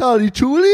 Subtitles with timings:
[0.00, 0.64] Sali Julia,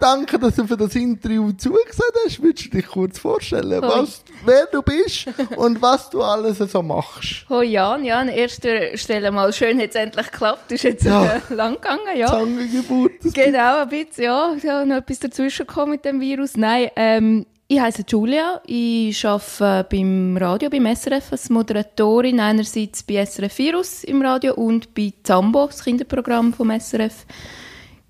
[0.00, 2.42] danke, dass du für das Interview zugesagt hast.
[2.42, 7.48] Willst du dich kurz vorstellen, was, wer du bist und was du alles so machst?
[7.48, 10.72] Hoi Jan, ja, an erster Stelle mal schön, hat es endlich geklappt.
[10.72, 11.36] Ist jetzt Ja.
[11.48, 12.26] äh, lang gegangen, ja.
[12.26, 13.12] Zangengeburt.
[13.32, 14.52] Genau, ein bisschen, ja.
[14.60, 16.56] ja noch etwas dazwischen gekommen mit dem Virus.
[16.56, 18.60] Nein, ähm, ich heiße Julia.
[18.66, 22.40] Ich arbeite beim Radio, beim SRF, als Moderatorin.
[22.40, 27.26] Einerseits bei SRF Virus im Radio und bei Zambo, das Kinderprogramm vom SRF.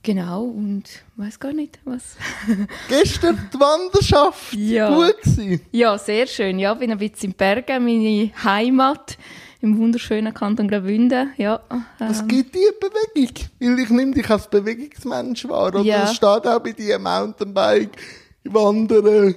[0.05, 2.17] Genau, und ich weiß gar nicht, was.
[2.89, 4.53] Gestern die Wanderschaft.
[4.55, 4.93] Ja.
[4.95, 5.61] Gut gewesen.
[5.71, 6.59] ja, sehr schön.
[6.59, 9.17] Ja, bin ein bisschen in Bergen, meine Heimat
[9.61, 11.33] im wunderschönen Kanton Graubünden.
[11.37, 11.61] Ja,
[12.01, 13.49] Was ähm, gibt die Bewegung?
[13.61, 15.69] Weil ich nehme dich als Bewegungsmensch wahr.
[15.69, 16.03] Oder Ja.
[16.05, 17.97] es steht auch bei dir Mountainbike,
[18.45, 19.37] Wandern,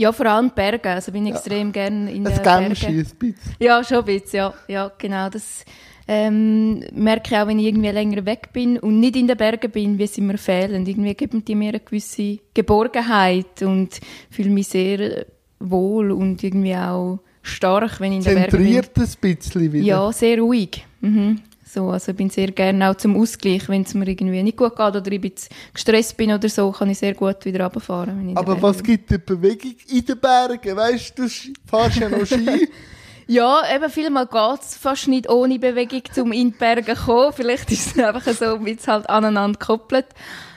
[0.00, 0.90] ja, vor allem Berge.
[0.90, 2.66] Also bin ich extrem gerne in das den Bergen.
[2.66, 3.56] Gämschi ein bisschen.
[3.58, 4.54] Ja, schon ein bisschen, ja.
[4.68, 5.28] Ja, genau.
[5.28, 5.64] Das
[6.10, 9.98] ähm, merke auch, wenn ich irgendwie länger weg bin und nicht in den Bergen bin,
[9.98, 10.86] wie sie mir fehlen.
[10.86, 15.26] Irgendwie geben die mir eine gewisse Geborgenheit und fühle mich sehr
[15.60, 18.82] wohl und irgendwie auch stark, wenn ich in den Bergen bin.
[18.82, 19.84] Zentriert ein bisschen wieder.
[19.84, 20.82] Ja, sehr ruhig.
[21.02, 21.40] Mhm.
[21.66, 24.74] So, also ich bin sehr gerne auch zum Ausgleich, wenn es mir irgendwie nicht gut
[24.74, 25.32] geht oder ich ein
[25.74, 28.34] gestresst bin oder so, kann ich sehr gut wieder runterfahren.
[28.34, 30.74] Aber was gibt die Bewegung in den Bergen?
[30.74, 31.28] Weißt du, du
[31.66, 32.70] fährst ja noch Ski.
[33.30, 37.34] Ja, eben vielmal geht es fast nicht ohne Bewegung, um in die Berge kommen.
[37.34, 40.06] Vielleicht ist es einfach so, wie es halt aneinander gekoppelt.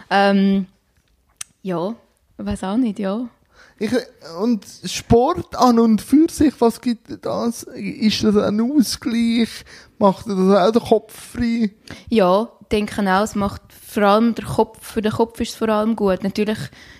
[0.09, 0.67] Ähm,
[1.61, 1.93] ja,
[2.37, 3.27] weiß auch nicht, ja.
[3.77, 3.91] Ich,
[4.39, 7.63] und Sport an und für sich, was gibt das?
[7.63, 9.49] Ist das ein Ausgleich?
[9.99, 11.71] Macht das auch den Kopf frei?
[12.07, 15.69] Ja, denke auch, es macht vor allem der Kopf, für den Kopf ist es vor
[15.69, 16.23] allem gut.
[16.23, 16.57] Natürlich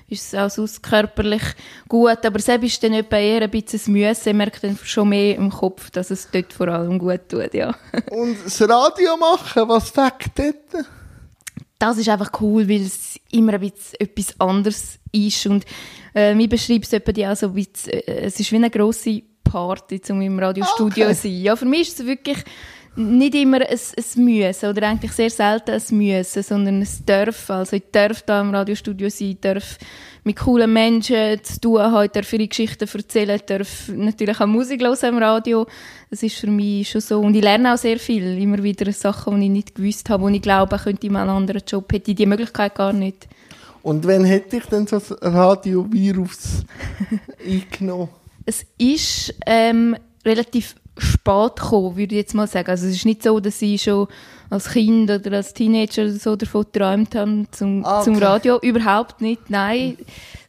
[0.10, 1.42] ist es auch sonst körperlich
[1.88, 4.30] gut, aber selbst ist dann etwa eher ein bisschen das Müssen.
[4.30, 7.74] Ich merke dann schon mehr im Kopf, dass es dort vor allem gut tut, ja.
[8.12, 10.86] Und das Radio machen, was fängt dort?
[11.82, 15.48] das ist einfach cool, weil es immer ein bisschen etwas anderes ist.
[15.48, 15.66] Und
[16.16, 18.70] äh, ich beschreibe es etwa die auch so ein bisschen, äh, es ist wie eine
[18.70, 21.16] grosse Party, um im Radiostudio Okay.
[21.16, 21.42] zu sein.
[21.42, 22.38] Ja, für mich ist es wirklich
[22.96, 27.56] nicht immer ein, ein Müssen oder eigentlich sehr selten ein Müssen, sondern ein Dürfen.
[27.56, 29.78] Also ich darf da im Radiostudio sein, darf
[30.24, 34.98] mit coolen Menschen zu tun haben, darf ihre Geschichten erzählen, darf natürlich auch Musik hören
[35.04, 35.66] im Radio.
[36.10, 37.22] Das ist für mich schon so.
[37.22, 38.38] Und ich lerne auch sehr viel.
[38.38, 41.30] Immer wieder Sachen, die ich nicht gewusst habe, wo ich glaube, könnte ich mal einen
[41.30, 43.28] anderen Job, hätte ich die Möglichkeit gar nicht.
[43.84, 46.66] Und wann hätte ich denn so das Radiovirus
[47.46, 48.10] eingenommen?
[48.46, 52.70] Es ist ähm, relativ spät gekommen, würde ich jetzt mal sagen.
[52.70, 54.08] Also es ist nicht so, dass ich schon
[54.50, 58.26] als Kind oder als Teenager oder so davon geträumt habe zum, Ah, zum okay.
[58.26, 58.60] Radio.
[58.62, 59.98] Überhaupt nicht, nein.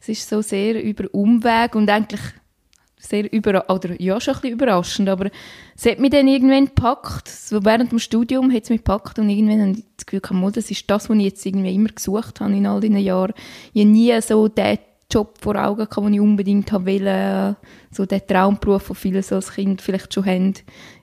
[0.00, 2.20] Es ist so sehr über Umweg und eigentlich
[2.98, 5.30] sehr über oder ja, schon ein bisschen überraschend, aber
[5.76, 7.28] es hat mich dann irgendwann gepackt.
[7.28, 10.56] So während dem Studium hat es mich gepackt und irgendwann habe ich das Gefühl gehabt,
[10.56, 13.32] das ist das, was ich jetzt irgendwie immer gesucht habe in all diesen Jahren.
[13.72, 14.78] Ich habe nie so den
[15.12, 17.56] Job vor Augen gehabt, den ich unbedingt haben wollte.
[17.90, 20.54] So den Traumberuf, den viele so als Kind vielleicht schon haben.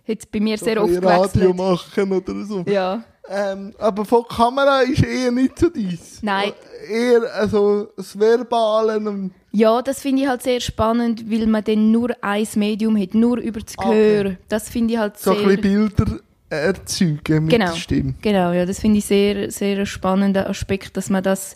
[0.07, 2.09] Hat es bei mir sehr So ein oft bisschen Radio gewechselt.
[2.09, 2.63] machen oder so.
[2.67, 3.03] Ja.
[3.31, 6.17] Ähm, aber von Kamera ist eher nicht so dies.
[6.23, 6.51] Nein.
[6.89, 12.09] Eher also das Verbale Ja, das finde ich halt sehr spannend, weil man dann nur
[12.21, 14.17] ein Medium hat, nur über das Okay.
[14.23, 14.35] Gehör.
[14.47, 15.41] Das finde ich halt so sehr...
[15.47, 17.67] ein bisschen Bilder erzeugen mit Genau.
[17.71, 18.15] der Stimme.
[18.23, 21.53] Genau, ja, das finde ich sehr, sehr einen spannenden Aspekt, dass man das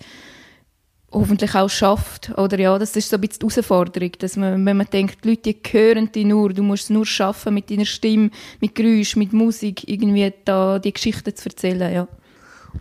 [1.14, 2.32] hoffentlich auch schafft.
[2.38, 5.30] Oder ja, das ist so ein bisschen die Herausforderung, dass man, wenn man denkt, die
[5.30, 9.16] Leute die hören dich nur, du musst es nur schaffen, mit deiner Stimme, mit Geräusch,
[9.16, 12.08] mit Musik, irgendwie da die Geschichten zu erzählen, ja.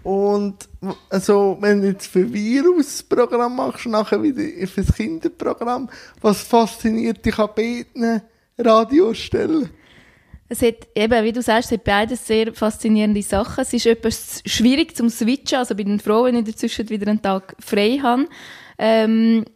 [0.03, 0.69] Und
[1.10, 7.38] also, wenn du jetzt für Virusprogramm machst, nachher wieder für das Kinderprogramm, was fasziniert dich
[7.38, 8.22] an beiden
[8.59, 9.69] Radiostellen?
[10.52, 13.62] Es hat eben, wie du sagst, es hat beides sehr faszinierende Sachen.
[13.62, 17.56] Es ist etwas schwierig zum Switchen, also bin froh, wenn ich dazwischen wieder einen Tag
[17.58, 18.26] frei habe.
[18.76, 19.46] Ähm,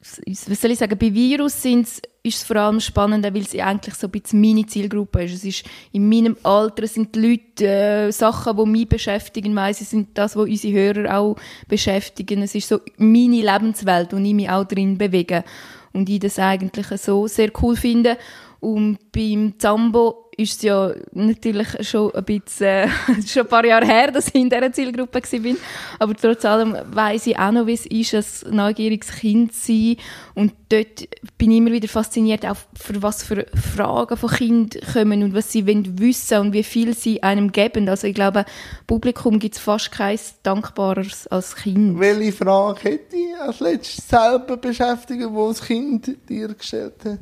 [0.00, 3.96] was soll ich sagen, bei Virus sind's, ist es vor allem spannend, weil es eigentlich
[3.96, 5.34] so ein bisschen meine Zielgruppe ist.
[5.34, 10.16] Es ist in meinem Alter sind die Leute äh, Sachen, die mich beschäftigen, ich, sind
[10.16, 11.36] das, was unsere Hörer auch
[11.68, 12.40] beschäftigen.
[12.40, 15.44] Es ist so meine Lebenswelt, wo ich mich auch drin bewege.
[15.92, 18.16] Und ich das eigentlich so sehr cool finde.
[18.60, 22.88] Und beim Zambo ist es ja natürlich schon ein bisschen, äh,
[23.26, 25.56] schon ein paar Jahre her, dass ich in dieser Zielgruppe war.
[25.98, 29.96] Aber trotz allem weiss ich auch noch, wie es ist, ein neugieriges Kind zu sein.
[30.34, 31.08] Und dort
[31.38, 35.52] bin ich immer wieder fasziniert, auch für was für Fragen von Kindern kommen und was
[35.52, 37.88] sie wollen wissen und wie viel sie einem geben.
[37.88, 38.44] Also ich glaube,
[38.86, 41.98] Publikum gibt es fast kein dankbareres als Kind.
[41.98, 47.18] Welche Frage hätte ich als letztes selber beschäftigt, wo das Kind dir gestellt hat?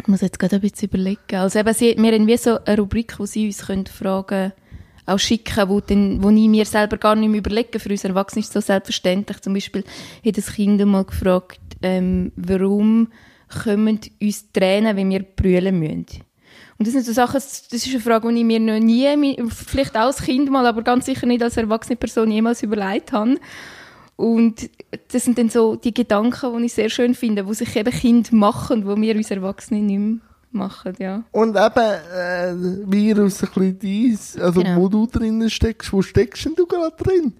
[0.00, 1.36] Ich muss jetzt gerade ein bisschen überlegen.
[1.36, 4.52] Also eben, sie, wir haben wie so eine Rubrik, wo sie uns können Fragen
[5.06, 7.78] auch schicken, wo, dann, wo ich mir selber gar nicht mehr überlege.
[7.78, 9.40] Für uns Erwachsene ist es so selbstverständlich.
[9.40, 9.84] Zum Beispiel
[10.24, 13.08] hat das Kind mal gefragt, ähm, warum
[13.62, 16.24] kommen uns Tränen, wenn wir brüllen müssen.
[16.76, 19.96] Und das sind so Sachen, das ist eine Frage, die ich mir noch nie, vielleicht
[19.96, 23.36] auch als Kind mal, aber ganz sicher nicht als erwachsene Person jemals überlegt habe.
[24.16, 24.70] Und
[25.12, 28.30] das sind dann so die Gedanken, die ich sehr schön finde, wo sich eben Kinder
[28.34, 30.18] machen, wo wir uns Erwachsene nicht mehr
[30.52, 31.24] machen, ja.
[31.32, 31.78] Und eben,
[32.14, 32.54] äh,
[32.86, 34.80] Virus ein bisschen dies, also Genau.
[34.80, 37.32] wo du drinnen steckst, wo steckst denn du gerade drin?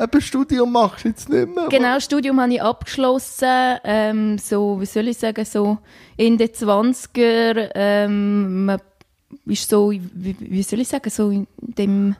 [0.00, 1.68] Eben Studium machst du jetzt nicht mehr.
[1.68, 5.78] Genau, Studium habe ich abgeschlossen, ähm, so, wie soll ich sagen, so
[6.16, 8.80] Ende 20er, ähm, man
[9.46, 12.16] ist so, wie, wie soll ich sagen, so in dem,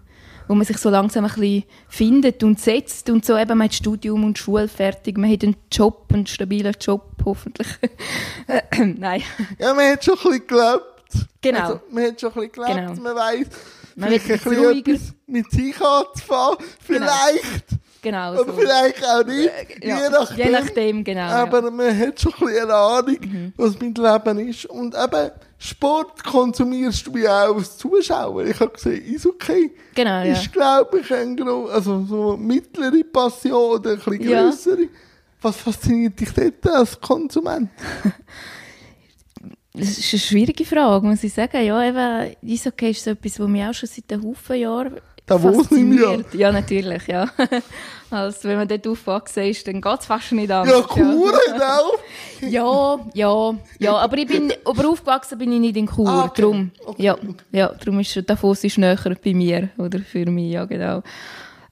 [0.48, 3.74] wo man sich so langsam ein bisschen findet und setzt und so eben, man hat
[3.74, 7.68] Studium und Schule fertig, man hat einen Job, einen stabilen Job, hoffentlich.
[8.78, 9.22] Nein,
[9.58, 10.84] Ja, man hat schon ein bisschen geglaubt.
[11.40, 11.60] Genau.
[11.60, 13.02] Also, man hat schon ein bisschen geglaubt, Genau.
[13.02, 13.46] man weiss,
[13.94, 14.92] Man vielleicht ein bisschen ruhiger.
[14.92, 16.58] etwas mit sich anzufangen.
[16.80, 17.68] Vielleicht.
[17.68, 18.52] genau Oder so.
[18.52, 19.50] vielleicht auch nicht.
[19.82, 20.36] Ja, je nachdem.
[20.46, 21.22] je nachdem, genau.
[21.22, 21.70] Aber ja.
[21.70, 24.66] man hat schon ein bisschen eine Ahnung, was mit Leben ist.
[24.66, 28.44] Und eben, Sport konsumierst du ja auch als Zuschauer.
[28.44, 30.32] Ich habe gesehen, Eishockey Genau, ja.
[30.32, 34.42] ist, glaube ich, ein gro also so eine mittlere Passion oder ein bisschen Ja.
[34.42, 34.88] grössere.
[35.40, 37.70] Was fasziniert dich dort als Konsument?
[39.78, 41.62] Das ist eine schwierige Frage, muss ich sagen.
[41.62, 45.70] Ja, eben, Eishockey ist so etwas, was mich auch schon seit einem Haufen Jahren Davos
[45.72, 46.06] im Jahr.
[46.18, 46.34] fasziniert.
[46.34, 47.28] Ja, natürlich, ja.
[48.10, 50.86] also, wenn man dort aufgewachsen ist, dann geht es fast nicht Ja, anders.
[50.86, 51.98] Kur hat auch.
[52.48, 56.42] Ja, ja, ja, aber ich bin, aber aufgewachsen bin ich nicht in Chur, Ah, okay.
[56.42, 56.70] drum.
[56.84, 57.02] Okay.
[57.02, 57.16] Ja,
[57.50, 61.02] ja, darum ist Davos ist näher bei mir, oder für mich, ja, genau.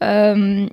[0.01, 0.71] Ähm,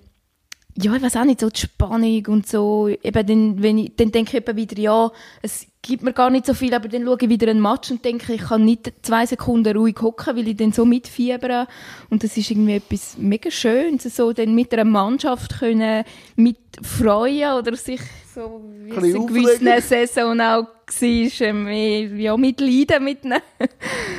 [0.75, 4.11] ja, ich weiß auch nicht, so die Spannung und so, eben dann, wenn ich, dann
[4.11, 7.17] denke ich eben wieder, ja, es gibt mir gar nicht so viel, aber dann schaue
[7.19, 10.57] ich wieder einen Match und denke, ich kann nicht zwei Sekunden ruhig hocken, weil ich
[10.57, 11.67] dann so mitfiebere
[12.09, 16.03] und das ist irgendwie etwas mega Schönes, so dann mit einer Mannschaft können
[16.35, 18.01] mitfreuen oder sich
[18.33, 19.81] so, wie es in gewissen.
[19.81, 20.67] Saison auch
[20.99, 23.41] war, ähm, ja, mitleiden mitnehmen.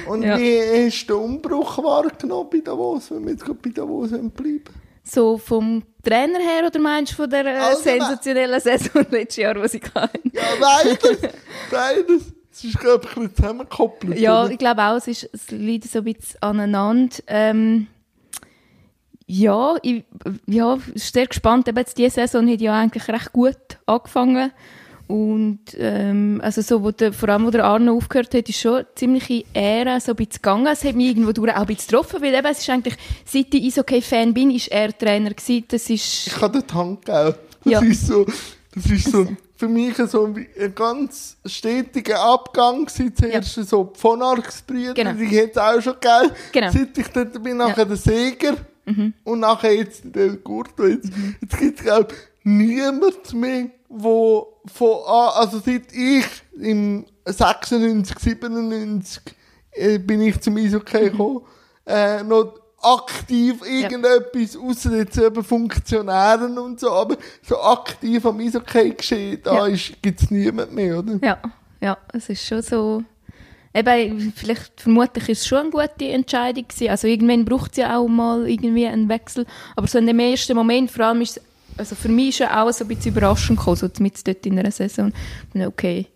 [0.06, 0.38] Und Ja.
[0.38, 4.81] wie hast du den Umbruch wahrgenommen bei Davos, wenn wir jetzt bei Davos bleiben?
[5.14, 7.82] So vom Trainer her oder meinst du von der äh, Allgemein.
[7.82, 10.20] sensationellen Saison letztes Jahr, die ich hatte?
[10.32, 11.18] Ja, beides.
[11.70, 12.32] beides.
[12.50, 14.18] Es ist, glaube ich, ein bisschen zusammengekoppelt.
[14.18, 14.52] Ja, oder?
[14.52, 17.16] ich glaube auch, es, ist, es liegt so ein bisschen aneinander.
[17.26, 17.88] Ähm,
[19.26, 20.04] ja, ich
[20.46, 21.68] ja, sehr gespannt.
[21.68, 23.56] Eben jetzt diese Saison hat ja eigentlich recht gut
[23.86, 24.50] angefangen.
[25.12, 28.76] Und ähm, also so, wo der, vor allem, wo der Arno aufgehört hat, ist schon
[28.76, 30.66] eine ziemliche Ehre so ein bisschen gegangen.
[30.68, 32.94] Es hat mich irgendwo durch auch ein bisschen getroffen, weil eben, es ist eigentlich,
[33.26, 35.64] seit ich Eishockey-Fan bin, ist er Trainer gewesen.
[35.68, 36.28] Das ist...
[36.28, 37.34] Ich kann die Hand geben.
[37.64, 37.80] Das Ja.
[37.82, 38.24] ist so,
[38.74, 39.26] das ist so
[39.56, 43.14] für mich so ein ganz stetiger Abgang gewesen.
[43.14, 45.12] Zuerst so die von Arx-Brüder, Genau.
[45.12, 46.34] die hat es auch schon gegeben.
[46.52, 46.70] Genau.
[46.72, 48.56] Seit ich dort bin, nachher der Seger.
[49.24, 50.86] Und nachher jetzt der Gurto.
[50.86, 51.10] Jetzt,
[51.40, 56.24] jetzt gibt es, glaube ich, niemand mehr, wo von, an- also seit ich
[56.60, 59.22] im 96, 97
[59.72, 61.40] äh, bin ich zum Eishockey gekommen,
[61.86, 68.90] äh, noch aktiv irgendetwas, außer jetzt eben Funktionären und so, aber so aktiv am Eishockey
[68.90, 69.76] geschehen, da Ja.
[70.02, 71.18] gibt es niemand mehr, oder?
[71.22, 71.38] Ja,
[71.80, 73.02] ja, es ist schon so.
[73.74, 76.90] Eben, vielleicht, vermutlich ist es schon eine gute Entscheidung gewesen.
[76.90, 79.46] Also irgendwann braucht es ja auch mal irgendwie einen Wechsel.
[79.76, 81.42] Aber so in dem ersten Moment, vor allem ist es,
[81.76, 84.58] also für mich ist es auch so ein bisschen überraschend gekommen, so mit dort in
[84.58, 85.12] einer Saison.
[85.54, 86.06] Okay,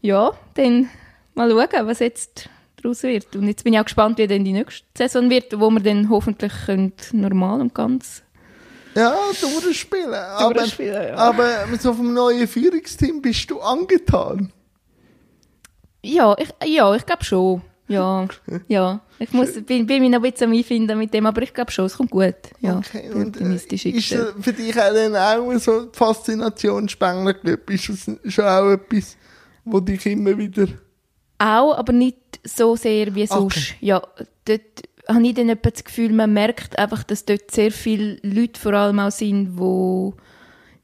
[0.00, 0.88] ja, dann
[1.34, 3.34] mal schauen, was jetzt daraus wird.
[3.36, 6.08] Und jetzt bin ich auch gespannt, wie dann die nächste Saison wird, wo wir dann
[6.08, 8.22] hoffentlich können normal und ganz
[8.94, 10.14] Ja, durchspielen.
[10.14, 11.16] Aber, Durchspielen, ja.
[11.16, 14.52] aber so vom neuen Führungsteam bist du angetan.
[16.02, 17.62] Ja, ich, ja, ich glaube schon.
[17.90, 18.28] Ja,
[18.68, 19.00] ja.
[19.18, 21.72] Ich muss, bin, bin mich noch ein bisschen am Einfinden mit dem, aber ich glaube
[21.72, 22.36] schon, es kommt gut.
[22.60, 24.34] Ja, Okay, und äh, ist eingestellt.
[24.38, 27.34] äh, für dich auch dann auch so die Faszination Spengler?
[27.68, 29.16] Ist das schon auch etwas,
[29.64, 30.68] wo dich immer wieder...
[31.38, 33.56] Auch, aber nicht so sehr wie sonst.
[33.56, 33.74] Okay.
[33.80, 34.02] Ja,
[34.44, 34.60] dort
[35.08, 38.74] habe ich dann etwa das Gefühl, man merkt einfach, dass dort sehr viele Leute vor
[38.74, 40.12] allem auch sind, die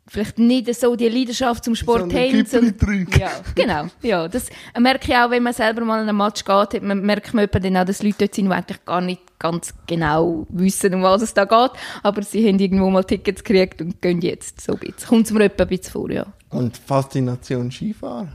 [0.09, 2.79] vielleicht nicht so die Leidenschaft zum Sport So haben.
[2.79, 3.21] Trinken.
[3.21, 3.87] Ja, genau.
[4.03, 4.49] Ja, das
[4.79, 7.77] merke ich auch, wenn man selber mal an einem Match geht, man merkt man dann
[7.77, 11.35] auch, dass Leute dort sind, die eigentlich gar nicht ganz genau wissen, um was es
[11.35, 11.71] da geht.
[12.03, 15.09] Aber sie haben irgendwo mal Tickets gekriegt und gehen jetzt so ein bisschen.
[15.09, 16.27] Kommt es mir etwa ein bisschen vor, ja.
[16.51, 18.33] Und Faszination Skifahren?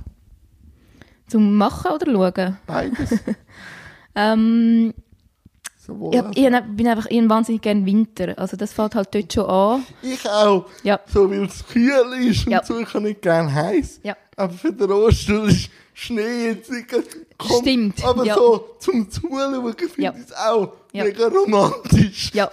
[1.27, 2.57] Zum Machen oder Schauen?
[2.67, 3.19] Beides?
[4.13, 4.93] Ähm,
[5.83, 8.37] Sowohl ich, ich, hab- bin einfach ich wahnsinnig gerne Winter.
[8.37, 9.83] Also das fällt halt dort schon an.
[10.03, 10.65] ich auch.
[10.83, 10.99] Ja.
[11.07, 12.63] So, weil es kühl ist und Ja.
[12.63, 14.01] so, ich kann nicht gerne heiß.
[14.03, 14.15] Ja.
[14.37, 16.87] Aber für den Rollstuhl ist Schnee jetzt nicht
[17.37, 18.35] kommt, Stimmt, Aber ja.
[18.35, 20.13] so zum Zuschauen finde Ja.
[20.15, 22.31] ich es auch mega romantisch.
[22.33, 22.49] Ja.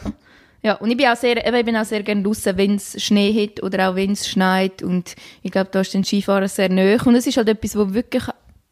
[0.62, 3.00] Ja, und ich bin auch sehr, eben, ich bin auch sehr gerne draußen, wenn es
[3.02, 4.82] Schnee hat oder auch wenn es schneit.
[4.82, 6.98] Und ich glaube, da ist den Skifahren sehr nahe.
[7.04, 8.24] Und es ist halt etwas, wo wirklich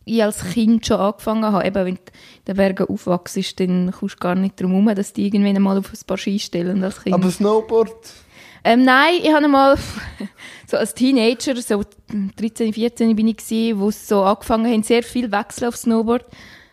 [0.06, 1.66] ich als Kind schon angefangen habe.
[1.66, 5.12] Eben, wenn du in den Bergen aufwachst, dann kommst du gar nicht darum herum, dass
[5.12, 7.14] die irgendwann mal auf ein paar Ski stellen als Kind.
[7.14, 7.94] Aber Snowboard,
[8.64, 9.76] Ähm, nein, ich habe mal
[10.66, 11.82] so als Teenager, so
[12.36, 16.24] 13, 14 bin ich gewesen, wo es so angefangen haben, sehr viel Wechsel auf Snowboard.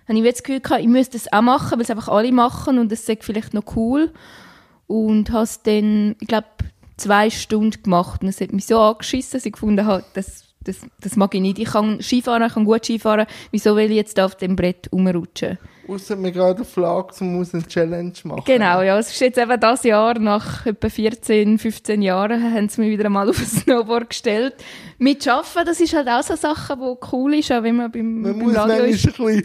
[0.08, 2.32] Habe ich jetzt das Gefühl gehabt, ich müsste das auch machen, weil es einfach alle
[2.32, 4.12] machen und es ist vielleicht noch cool.
[4.86, 6.48] Und habe es dann, ich glaube,
[6.98, 10.78] zwei Stunden gemacht und es hat mich so angeschissen, dass ich gefunden habe, das, das,
[11.00, 11.60] das mag ich nicht.
[11.60, 14.90] Ich kann Skifahren, ich kann gut Skifahren, wieso will ich jetzt da auf dem Brett
[14.92, 15.58] rumrutschen?
[15.88, 18.44] außer mir gerade eine Flagge, um muss eine Challenge machen.
[18.46, 18.98] Genau, ja.
[18.98, 23.06] Es ist jetzt eben das Jahr, nach etwa 14, 15 Jahren, haben sie mich wieder
[23.06, 24.56] einmal auf ein Snowboard gestellt.
[24.98, 28.22] Mit Arbeiten, das ist halt auch so Sache, die cool ist, auch wenn man beim,
[28.22, 29.44] Man beim muss Radio manchmal ein ist, bisschen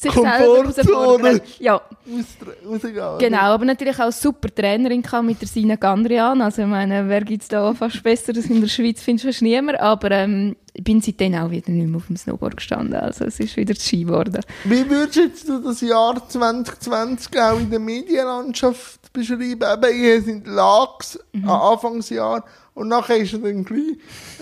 [0.00, 1.40] sich selber herausfordern.
[1.58, 3.18] Ja, aus- rausgehen.
[3.18, 3.38] genau.
[3.40, 6.40] Aber natürlich auch super Trainerin gehabt mit der Sina Gandrian.
[6.40, 9.42] Also ich meine, wer gibt es da fast Besseres in der Schweiz, findest du fast
[9.42, 9.80] niemand.
[9.80, 12.94] Aber ähm, ich bin seitdem auch wieder nicht mehr auf dem Snowboard gestanden.
[12.94, 14.40] Also es ist wieder Ski geworden.
[14.64, 19.42] Wie würdest du das Jahr 2020 auch in der Medienlandschaft beschreiben?
[19.62, 21.48] Eben, ihr sind Lags Mhm.
[21.48, 23.96] am Anfangsjahr und nachher ist dann gleich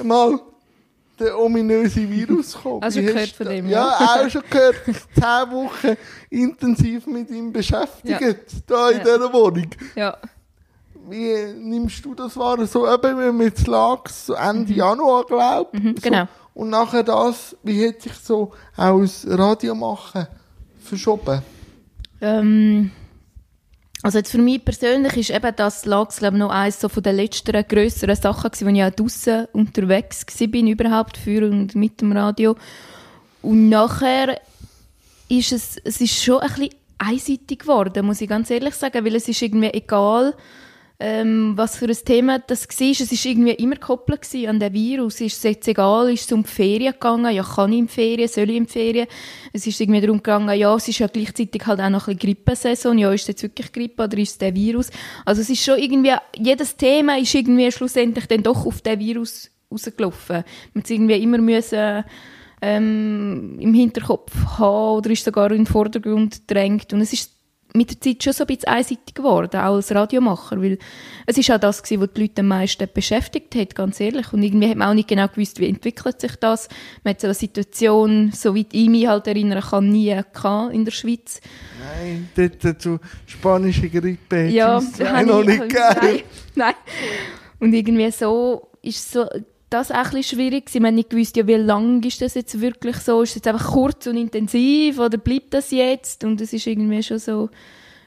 [0.04, 0.38] mal
[1.18, 2.82] der ominöse Virus gekommen.
[2.82, 4.24] Hast du gehört von dem, Ja, ja?
[4.24, 4.76] auch schon gehört.
[4.84, 5.96] Zehn Wochen
[6.30, 8.20] intensiv mit ihm beschäftigt,
[8.66, 9.04] da in Ja.
[9.04, 9.70] dieser Wohnung.
[9.94, 10.16] Ja.
[11.08, 12.66] Wie nimmst du das wahr?
[12.66, 16.26] So eben, wenn wir jetzt Lags so Ende Januar, glaube Mhm, genau.
[16.54, 20.26] Und nachher das, wie hat sich so auch das Radio machen
[20.82, 21.42] verschoben?
[22.20, 22.90] Ähm,
[24.06, 27.02] also jetzt für mich persönlich ist eben das Lags, glaube ich, noch eines so von
[27.02, 32.00] den letzten grösseren Sachen gewesen, wo ich auch draussen unterwegs war, überhaupt für und mit
[32.00, 32.54] dem Radio.
[33.42, 34.40] Und nachher
[35.28, 39.16] ist es, es ist schon ein bisschen einseitig geworden, muss ich ganz ehrlich sagen, weil
[39.16, 40.34] es ist irgendwie egal,
[40.98, 42.90] ähm, was für ein Thema das war.
[42.90, 45.20] Es war irgendwie immer gekoppelt an den Virus.
[45.20, 47.34] Ist es jetzt egal, ist es um die Ferien gegangen?
[47.34, 48.28] Ja, kann ich in die Ferien?
[48.28, 49.06] Soll ich in die Ferien?
[49.52, 52.34] Es ist irgendwie darum gegangen, ja, es ist ja gleichzeitig halt auch noch ein bisschen
[52.34, 52.98] Grippesaison.
[52.98, 54.90] Ja, ist es jetzt wirklich Grippe oder ist es der Virus?
[55.24, 59.50] Also es ist schon irgendwie, jedes Thema ist irgendwie schlussendlich dann doch auf den Virus
[59.70, 60.44] rausgelaufen.
[60.72, 62.04] Man hat irgendwie immer müssen,
[62.62, 66.92] ähm, im Hinterkopf haben oder ist sogar in den Vordergrund gedrängt.
[66.92, 67.35] Und es ist
[67.76, 70.78] mit der Zeit schon so ein bisschen einseitig geworden, auch als Radiomacher, weil
[71.26, 74.32] es ist auch das gewesen, was die Leute am meisten beschäftigt hat, ganz ehrlich.
[74.32, 76.68] Und irgendwie hat man auch nicht genau gewusst, wie entwickelt sich das.
[77.04, 80.92] Man hat so eine Situation, soweit ich mich halt erinnern kann, nie gehabt in der
[80.92, 81.40] Schweiz.
[81.80, 85.78] Nein, dort dazu spanische Grippe hat Ja, es noch ich- nicht gegeben.
[86.00, 86.22] Nein,
[86.54, 86.74] nein.
[87.58, 89.26] Und irgendwie so ist so
[89.78, 90.72] das auch ein bisschen schwierig.
[90.74, 93.22] Man hat nicht gewusst, ja, wie lang ist das jetzt wirklich so?
[93.22, 96.24] Ist es jetzt einfach kurz und intensiv oder bleibt das jetzt?
[96.24, 97.50] Und es ist irgendwie schon so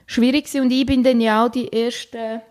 [0.05, 0.61] schwierig gewesen.
[0.63, 2.41] Und ich bin dann ja auch die ersten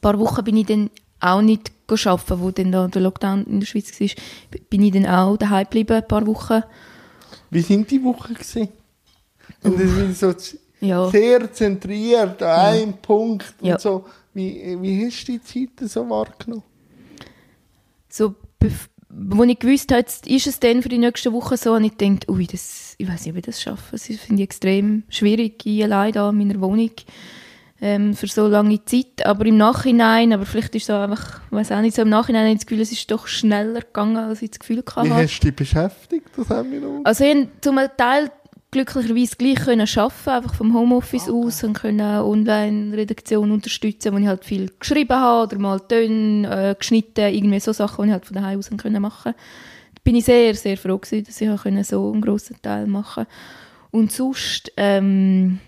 [0.00, 0.90] paar Wochen bin ich dann
[1.20, 4.08] auch nicht arbeiten, wo dann da der Lockdown in der Schweiz war.
[4.70, 6.62] Bin ich dann auch daheim geblieben, ein paar Wochen.
[7.50, 8.68] Wie sind die Wochen gewesen?
[9.62, 10.34] Und das ist so
[10.80, 11.08] Ja.
[11.10, 13.78] sehr zentriert an einem Punkt und Ja.
[13.78, 14.04] so.
[14.34, 16.62] Wie, wie hast du die Zeit so wahrgenommen?
[18.08, 18.34] So,
[19.10, 21.96] wo ich gewusst habe, jetzt ist es dann für die nächsten Wochen so, und ich
[21.96, 23.92] dachte, ui, das, ich weiß nicht, ob ich das schaffe.
[23.92, 26.90] Das finde ich extrem schwierig, ich allein da in meiner Wohnung
[27.80, 29.24] ähm, für so lange Zeit.
[29.24, 32.42] Aber im Nachhinein, aber vielleicht ist so einfach, ich weiß auch nicht, so im Nachhinein
[32.42, 35.14] habe ich das Gefühl, es ist doch schneller gegangen, als ich das Gefühl Wie hatte.
[35.14, 36.28] hast du dich beschäftigt?
[36.36, 37.00] Das haben wir noch.
[37.04, 38.30] Also ich konnte zum Teil
[38.70, 44.44] glücklicherweise gleich können arbeiten, einfach vom Homeoffice aus und können Online-Redaktion unterstützen, wo ich halt
[44.44, 48.34] viel geschrieben habe oder mal Töne äh, geschnitten, irgendwie so Sachen, die ich halt von
[48.34, 49.32] daheim aus können machen.
[49.94, 52.86] Da bin ich sehr, sehr froh gewesen, dass ich auch können so einen grossen Teil
[52.86, 53.26] machen
[53.90, 55.60] Und sonst, ähm,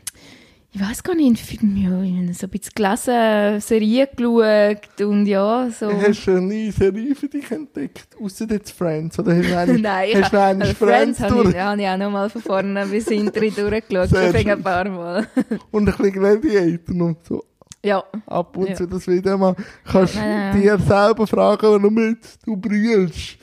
[0.72, 5.26] ich weiß gar nicht, ich ja, ich habe so ein bisschen gelesen, Serien geschaut und
[5.26, 5.90] ja, so...
[6.06, 8.16] Hast du eine neue Serie für dich entdeckt?
[8.22, 9.18] Außer jetzt Friends?
[9.18, 11.88] Oder hast du eigentlich, Nein, hast du eigentlich also Friends Friends habe ich, habe ich
[11.88, 14.18] auch noch mal von vorne bis hinten durchgeschaut, schon
[14.50, 15.26] ein paar Mal.
[15.72, 17.44] und ein bisschen Gladiator und so.
[17.84, 18.74] ja, Ab und Ja.
[18.76, 19.56] zu das wieder mal.
[19.84, 20.60] Kannst Nein, nein.
[20.62, 23.38] dir selber fragen, warum jetzt du brüllst.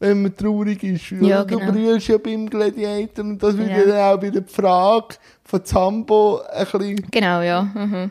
[0.00, 1.10] Wenn man traurig ist.
[1.10, 1.72] Ja, du genau.
[1.72, 3.78] brüllst ja beim Gladiator und das wird Ja.
[3.78, 5.16] ja dann auch wieder die Frage
[5.48, 7.06] von Zambo ein bisschen.
[7.10, 7.62] genau, ja.
[7.62, 8.10] Mhm.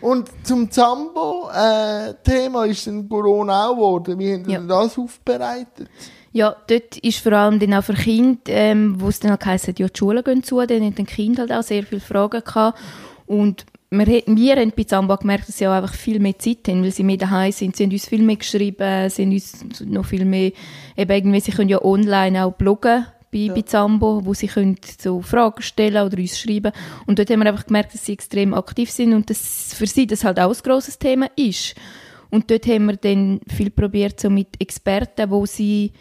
[0.00, 4.18] Und zum Zambo-Thema ist dann Corona auch geworden.
[4.18, 4.60] Wie haben Ja.
[4.60, 5.88] ihr das aufbereitet?
[6.32, 9.66] Ja, dort ist vor allem dann auch für Kinder, ähm, wo es dann halt heisst,
[9.66, 12.78] ja, die Schulen gehen zu, dann haben die Kinder halt auch sehr viele Fragen gehabt.
[13.26, 16.82] Und wir, wir haben bei Zamba gemerkt, dass sie auch einfach viel mehr Zeit haben,
[16.84, 17.76] weil sie mehr daheim sind.
[17.76, 20.52] Sie haben uns viel mehr geschrieben, sie haben uns noch viel mehr,
[20.96, 23.54] eben irgendwie, sie können ja online auch bloggen bei, ja.
[23.54, 26.72] bei Zambo, wo sie können so Fragen stellen oder uns schreiben.
[27.06, 30.06] Und dort haben wir einfach gemerkt, dass sie extrem aktiv sind und dass für sie
[30.06, 31.74] das halt auch ein grosses Thema ist.
[32.30, 35.92] Und dort haben wir dann viel probiert, so mit Experten, wo sie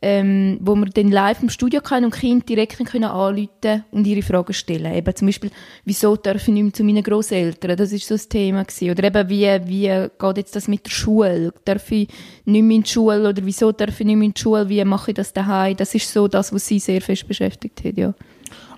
[0.00, 4.22] ähm, wo wir dann live im Studio können und Kinder direkt können anrufen und ihre
[4.22, 4.94] Fragen stellen.
[4.94, 5.50] Eben zum Beispiel,
[5.84, 7.76] wieso darf ich nicht mehr zu meinen Großeltern?
[7.76, 8.90] Das ist so das Thema gewesen.
[8.90, 11.52] Oder eben, wie, wie geht jetzt das mit der Schule?
[11.64, 12.08] Darf ich
[12.44, 13.28] nicht mehr in die Schule?
[13.28, 14.68] Oder wieso darf ich nicht mehr in die Schule?
[14.68, 15.76] Wie mache ich das daheim?
[15.76, 18.14] Das ist so das, was sie sehr fest beschäftigt hat, ja.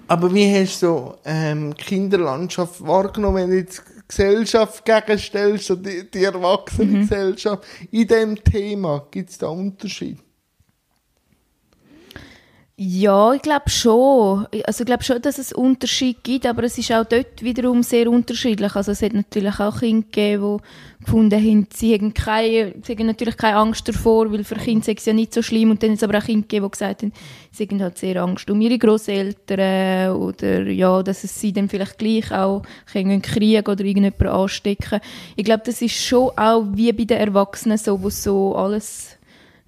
[0.09, 6.25] Aber wie hast du so ähm, Kinderlandschaft wahrgenommen, wenn du jetzt Gesellschaft gegenstellst, die, die
[6.25, 7.00] erwachsene mhm.
[7.03, 7.62] Gesellschaft?
[7.93, 10.19] In diesem Thema gibt es da Unterschiede?
[12.83, 14.47] Ja, ich glaube schon.
[14.65, 18.11] Also ich glaube schon, dass es Unterschied gibt, aber es ist auch dort wiederum sehr
[18.11, 18.75] unterschiedlich.
[18.75, 20.61] Also es hat natürlich auch Kinder gegeben,
[20.99, 24.89] die gefunden haben, sie haben, keine, sie haben natürlich keine Angst davor, weil für Kinder
[24.89, 25.71] ist es ja nicht so schlimm.
[25.71, 27.13] Und dann hat es aber auch Kinder gegeben, die gesagt haben,
[27.53, 31.99] sie haben halt sehr Angst um ihre Großeltern oder ja, dass es sie dann vielleicht
[31.99, 32.63] gleich auch
[32.95, 35.01] einen Krieg oder irgendjemand anstecken.
[35.37, 39.19] Ich glaube, das ist schon auch wie bei den Erwachsenen so, wo so alles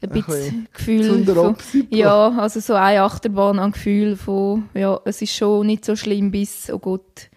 [0.02, 1.56] ein bisschen Gefühl von,
[1.90, 6.30] ja, also so eine Achterbahn an Gefühl von, ja, es ist schon nicht so schlimm
[6.30, 7.28] bis, oh Gott.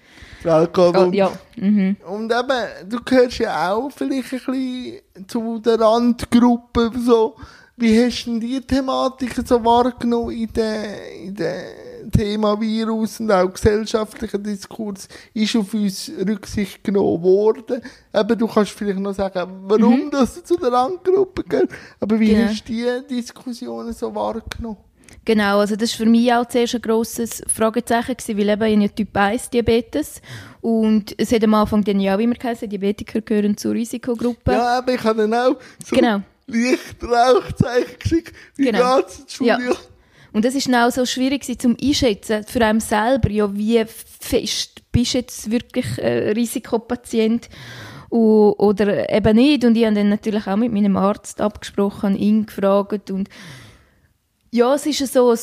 [0.44, 1.16] Welcome.
[1.16, 1.32] Ja.
[1.56, 1.98] Mhm.
[2.08, 7.36] Und eben, du gehörst ja auch vielleicht ein bisschen zu der Randgruppe, so.
[7.78, 11.66] Wie hast du denn die Thematik so wahrgenommen in der, in der
[12.10, 17.82] Thema Virus und auch gesellschaftlicher Diskurs ist auf uns Rücksicht genommen worden.
[18.14, 20.12] Eben, du kannst vielleicht noch sagen, warum mhm.
[20.12, 21.70] das zu der Randgruppe gehört.
[22.00, 22.48] Aber wie ja.
[22.48, 24.78] hast du die Diskussionen so wahrgenommen?
[25.24, 28.90] Genau, also das war für mich auch zuerst ein grosses Fragezeichen, gewesen, weil eben ich
[28.90, 30.22] ja Typ 1 Diabetes
[30.62, 34.52] und es hat am Anfang dann ja auch immer geheißen, Diabetiker gehören zur Risikogruppe.
[34.52, 36.22] Ja, aber ich habe dann auch so genau.
[36.48, 38.36] Lichtrauchzeichen geschickt.
[38.56, 38.98] Wie genau.
[38.98, 39.60] geht's, Julia?
[39.60, 39.72] Ja.
[40.34, 45.14] Und das ist auch so schwierig zum Einschätzen für einen selber, ja, wie fest bist
[45.14, 47.50] du jetzt wirklich äh, Risikopatient
[48.10, 49.64] oder eben nicht.
[49.66, 53.30] Und ich habe dann natürlich auch mit meinem Arzt abgesprochen, ihn gefragt und
[54.52, 55.40] ja, es ist so ein,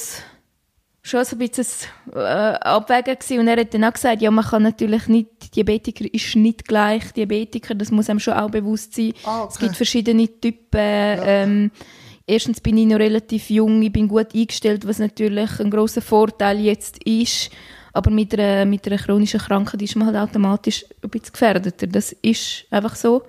[1.02, 1.66] schon so ein bisschen
[2.14, 3.40] äh, Abwägen gewesen.
[3.40, 7.12] und er hat dann auch gesagt, ja, man kann natürlich nicht, Diabetiker ist nicht gleich
[7.12, 9.12] Diabetiker, das muss einem schon auch bewusst sein.
[9.24, 9.48] Ah, okay.
[9.52, 11.24] Es gibt verschiedene Typen, ja.
[11.24, 11.70] ähm,
[12.26, 16.60] erstens bin ich noch relativ jung, ich bin gut eingestellt, was natürlich ein großer Vorteil
[16.60, 17.50] jetzt ist.
[17.94, 21.86] Aber mit einer, mit einer chronischen Krankheit ist man halt automatisch ein bisschen gefährdeter.
[21.86, 23.22] Das ist einfach so.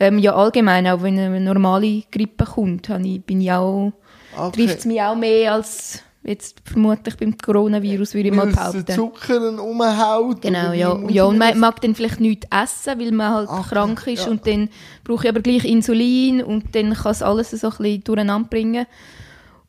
[0.00, 3.92] Ähm, ja, allgemein, auch wenn eine normale Grippe kommt, ich, bin ich auch,
[4.36, 4.66] okay.
[4.66, 8.86] trifft es mich auch mehr als Jetzt vermutlich beim Coronavirus, würde ich mal behaupten.
[8.86, 10.42] Weil Zucker umhaut.
[10.42, 10.98] Genau, ja.
[11.08, 11.24] ja.
[11.24, 14.30] Und man mag dann vielleicht nichts essen, weil man halt Ach, krank ist ja.
[14.30, 14.68] und dann
[15.02, 18.86] brauche ich aber gleich Insulin und dann kann es alles so ein bisschen durcheinander bringen.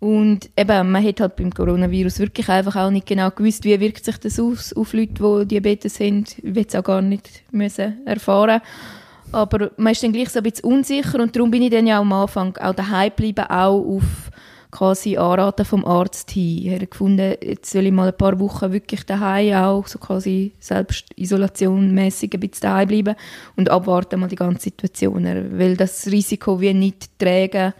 [0.02, 4.04] Und eben, man hat halt beim Coronavirus wirklich einfach auch nicht genau gewusst, wie wirkt
[4.04, 6.26] sich das aus auf Leute, die Diabetes haben.
[6.38, 8.62] Ich will es auch gar nicht müssen erfahren
[9.32, 12.00] Aber man ist dann gleich so ein bisschen unsicher und darum bin ich dann ja
[12.00, 14.32] am Anfang auch daheim geblieben, auch auf
[14.71, 16.65] quasi Anraten vom Arzt hin.
[16.65, 20.53] Er hat gefunden, jetzt soll ich mal ein paar Wochen wirklich daheim auch so quasi
[20.60, 23.15] selbstisolationmäßig ein bisschen daheim bleiben
[23.57, 25.25] und abwarten mal die ganze Situation.
[25.25, 27.73] Weil das Risiko wie nicht tragen,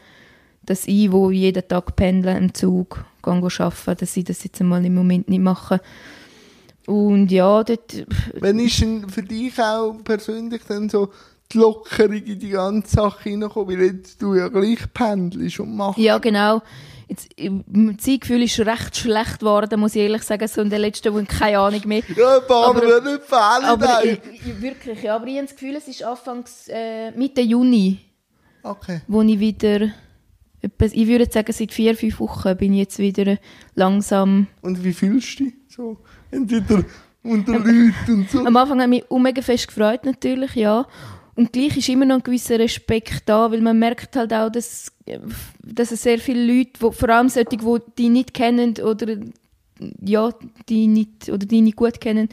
[0.64, 4.86] dass ich, wo jeden Tag pendle im Zug, gehe arbeiten, dass ich das jetzt mal
[4.86, 5.80] im Moment nicht mache.
[6.88, 8.06] Und ja, dort...
[8.40, 11.10] Wenn ist denn für dich auch persönlich dann so
[11.54, 16.00] die Lockerung in die ganze Sache hineinkommen, weil jetzt du ja gleich pendelst und machst.
[16.00, 16.62] Ja, genau.
[17.08, 17.28] Jetzt,
[17.68, 21.14] mein Zeitgefühl ist schon recht schlecht geworden, muss ich ehrlich sagen, so in den letzten
[21.14, 22.04] Wochen keine Ahnung mehr.
[22.16, 23.66] Ja, aber, nicht fehlen.
[23.66, 27.42] Aber ich, ich, wirklich, ja, aber ich habe das Gefühl, es ist Anfangs äh, Mitte
[27.42, 28.00] Juni,
[28.64, 29.02] okay.
[29.10, 29.90] wo ich wieder,
[30.62, 33.38] ich würde sagen, seit vier, fünf Wochen bin ich jetzt wieder
[33.76, 34.48] langsam...
[34.62, 35.98] Und wie fühlst du dich so?
[36.32, 36.86] Entweder
[37.24, 38.46] unter Leuten und so?
[38.46, 40.88] Am Anfang habe ich mich mega fest gefreut, natürlich, ja.
[41.36, 44.92] Und gleich ist immer noch ein gewisser Respekt da, weil man merkt halt auch, dass,
[45.64, 47.60] dass es sehr viele Leute, wo, vor allem solche, die
[47.98, 49.18] die nicht kennen oder
[50.04, 50.30] ja,
[50.68, 52.30] die nicht oder die nicht gut kennen,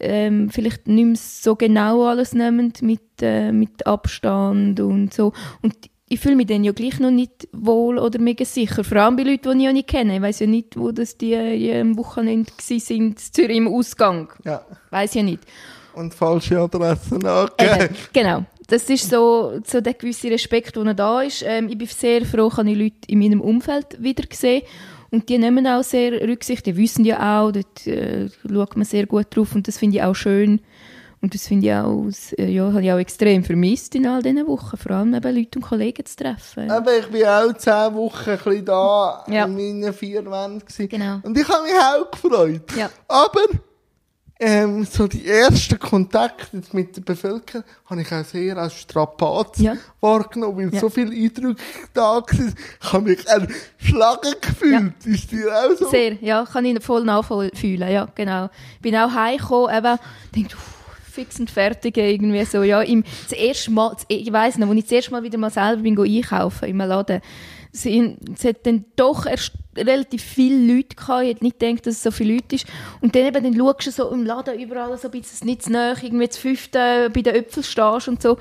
[0.00, 5.32] ähm, vielleicht nicht mehr so genau alles nehmen mit, äh, mit Abstand und so.
[5.62, 5.74] Und
[6.08, 8.84] ich fühle mich dann ja gleich noch nicht wohl oder mega sicher.
[8.84, 10.16] Vor allem bei Leuten, die ich auch nicht kenne.
[10.16, 14.32] Ich weiß ja nicht, wo das die, die am Wochenende waren, in Zürich im Ausgang.
[14.44, 14.64] Ja.
[14.90, 15.42] Weiß ja nicht
[15.96, 17.94] und falsche Adressen angeben.
[18.12, 18.44] genau.
[18.66, 21.42] Das ist so, so der gewisse Respekt, der da ist.
[21.46, 24.62] Ähm, ich bin sehr froh, dass ich Leute in meinem Umfeld wieder gesehen
[25.10, 26.64] und die nehmen auch sehr Rücksicht.
[26.64, 30.02] Die wissen ja auch, dort äh, schaut man sehr gut drauf und das finde ich
[30.02, 30.60] auch schön.
[31.20, 32.06] Und das finde ich auch,
[32.38, 34.76] äh, ja, habe ich auch extrem vermisst in all diesen Wochen.
[34.76, 36.70] Vor allem eben Leute und Kollegen zu treffen.
[36.70, 39.44] Aber ich bin auch zehn Wochen ein bisschen da Ja.
[39.46, 40.60] in meinen vier Wänden.
[40.60, 40.88] gewesen.
[40.88, 41.20] Genau.
[41.22, 42.62] Und ich habe mich auch gefreut.
[42.76, 42.90] Ja.
[43.08, 43.40] Aber
[44.40, 49.76] ähm, so die ersten Kontakte mit der Bevölkerung habe ich auch sehr als Strapaz Ja.
[50.00, 50.80] wahrgenommen, weil Ja.
[50.80, 51.56] so viele Eindrücke
[51.92, 52.54] da waren.
[52.82, 54.92] Ich habe mich erschlagen gefühlt.
[55.04, 55.88] Ist dir auch so?
[55.88, 58.50] Sehr, ja, kann ich voll nachfühlen, ja, genau.
[58.82, 59.98] Bin auch heimgekommen, eben,
[60.34, 60.56] denke,
[61.12, 64.78] fix und fertig irgendwie so, ja, im, das erste Mal, das, ich weiss noch, als
[64.78, 67.20] ich das erste Mal wieder mal selber bin einkaufen im Laden,
[67.74, 71.94] es, es hat dann doch erst relativ viele Leute gehabt, ich hätte nicht gedacht, dass
[71.94, 72.66] es so viele Leute ist.
[73.00, 75.72] Und dann eben, dann schaust du so im Laden überall so ein bisschen nicht zu
[75.72, 78.38] nahe, irgendwie zu fünften bei den Äpfeln stehst und so.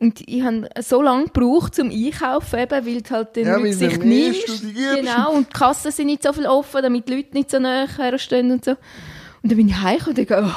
[0.00, 3.98] Und ich habe so lange gebraucht zum Einkaufen, eben, weil du halt den Ja, Rücksicht
[3.98, 4.62] mehr nimmst.
[4.96, 7.88] Genau, und die Kassen sind nicht so viel offen, damit die Leute nicht so nahe
[7.96, 8.76] herstehen und so.
[9.42, 10.54] Und dann bin ich heimgekommen und dachte,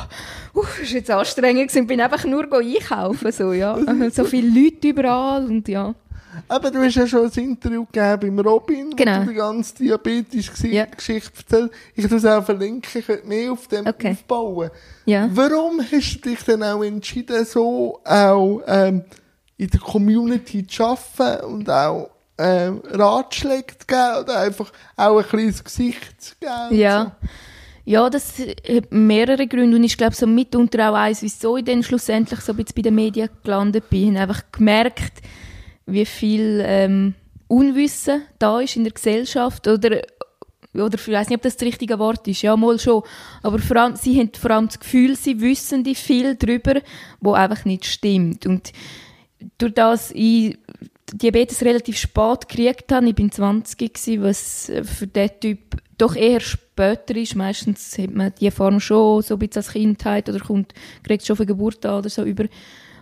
[0.53, 1.83] oh, uh, das war jetzt anstrengend gewesen.
[1.83, 3.79] Ich bin einfach nur einkaufen, so, ja.
[4.11, 5.95] so viele Leute überall und ja.
[6.47, 9.21] Aber du hast ja schon ein Interview gegeben beim Robin, Genau.
[9.21, 10.83] wo du die ganze Diabetes-Geschichte Ja.
[10.83, 11.31] erzählt
[11.95, 14.11] Ich tue es auch verlinken, ich könnte mehr auf dem Okay.
[14.11, 14.69] aufbauen.
[15.05, 15.29] Ja.
[15.31, 19.03] Warum hast du dich dann auch entschieden, so auch ähm,
[19.57, 25.25] in der Community zu arbeiten und auch ähm, Ratschläge zu geben oder einfach auch ein
[25.25, 26.79] kleines Gesicht zu geben?
[26.79, 27.15] Ja.
[27.83, 31.81] Ja, das hat mehrere Gründe und ich glaube so mitunter auch eins, wieso ich dann
[31.81, 34.13] schlussendlich so ein bisschen bei den Medien gelandet bin.
[34.13, 35.13] Ich habe einfach gemerkt,
[35.91, 37.13] wie viel ähm,
[37.47, 40.01] Unwissen da ist in der Gesellschaft oder
[40.73, 43.03] oder ich weiß nicht, ob das das richtige Wort ist, ja, mal schon.
[43.43, 46.79] Aber vor allem, sie haben vor allem das Gefühl, sie wissen die viel darüber,
[47.19, 48.45] wo einfach nicht stimmt.
[48.45, 48.71] Und
[49.57, 50.57] durch das ich
[51.13, 55.59] Diabetes relativ spät gekriegt habe, ich bin 20 gewesen, was für diesen Typ
[55.97, 57.35] doch eher später ist.
[57.35, 60.73] Meistens hat man die Form schon so ein bisschen als Kindheit oder kommt,
[61.03, 62.45] kriegt schon von Geburt an oder so über.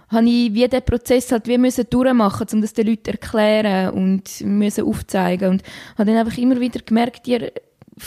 [0.10, 4.42] Habe ich wie den Prozess halt wie müssen durchmachen, um das den Leuten erklären und
[4.42, 5.64] müssen aufzeigen und
[5.98, 7.52] habe dann einfach immer wieder gemerkt, die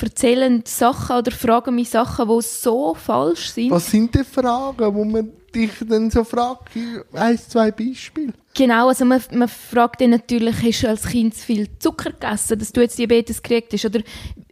[0.00, 3.70] erzählen Sachen oder fragen mich Sachen, die so falsch sind.
[3.70, 6.70] Was sind die Fragen, wo man dich dann so fragt?
[7.12, 8.32] Ein, zwei Beispiele.
[8.54, 12.58] Genau, also man, man fragt dann natürlich, hast du als Kind zu viel Zucker gegessen,
[12.58, 13.86] dass du jetzt Diabetes gekriegt hast?
[13.86, 14.00] Oder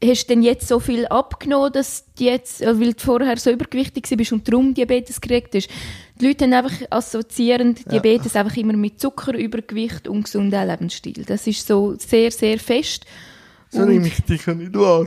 [0.02, 3.50] hast du denn jetzt so viel abgenommen, dass du jetzt, äh, weil du vorher so
[3.50, 5.68] übergewichtig bist und darum Diabetes gekriegt hast?
[6.18, 11.24] Die Leute haben einfach assoziieren Diabetes einfach immer mit Zucker, Übergewicht und gesunden Lebensstil.
[11.26, 13.04] Das ist so sehr, sehr fest.
[13.68, 15.06] So nehme ich dich ja nicht wahr.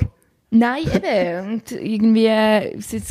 [0.52, 1.54] Nein, eben.
[1.54, 2.30] Und irgendwie,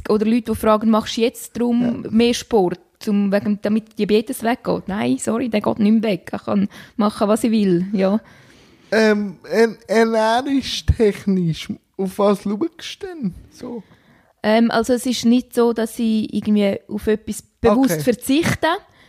[0.09, 4.88] oder Leute, die fragen, machst du jetzt darum mehr Sport, um, wegen, damit Diabetes weggeht?
[4.88, 6.31] Nein, sorry, der geht nicht mehr weg.
[6.35, 7.87] Ich kann machen, was ich will.
[7.93, 8.21] Ja.
[8.91, 13.35] Ähm, er- ernährungstechnisch, auf was schaust du denn?
[13.51, 13.83] So.
[14.43, 18.01] Ähm, also es ist nicht so, dass ich irgendwie auf etwas bewusst Okay.
[18.03, 18.67] verzichte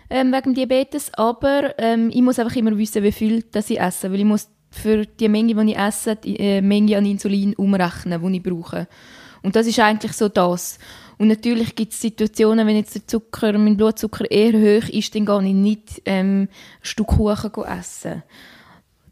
[0.10, 4.12] ähm, wegen Diabetes, aber ähm, ich muss einfach immer wissen, wie viel das ich esse,
[4.12, 8.22] weil ich muss für die Menge, die ich esse, die äh, Menge an Insulin umrechnen,
[8.32, 8.88] die ich brauche.
[9.42, 10.78] Und das ist eigentlich so das.
[11.24, 15.26] Und natürlich gibt es Situationen, wenn jetzt der Zucker, mein Blutzucker eher hoch ist, dann
[15.26, 16.50] gehe ich nicht ähm, ein
[16.82, 18.24] Stück Kuchen essen.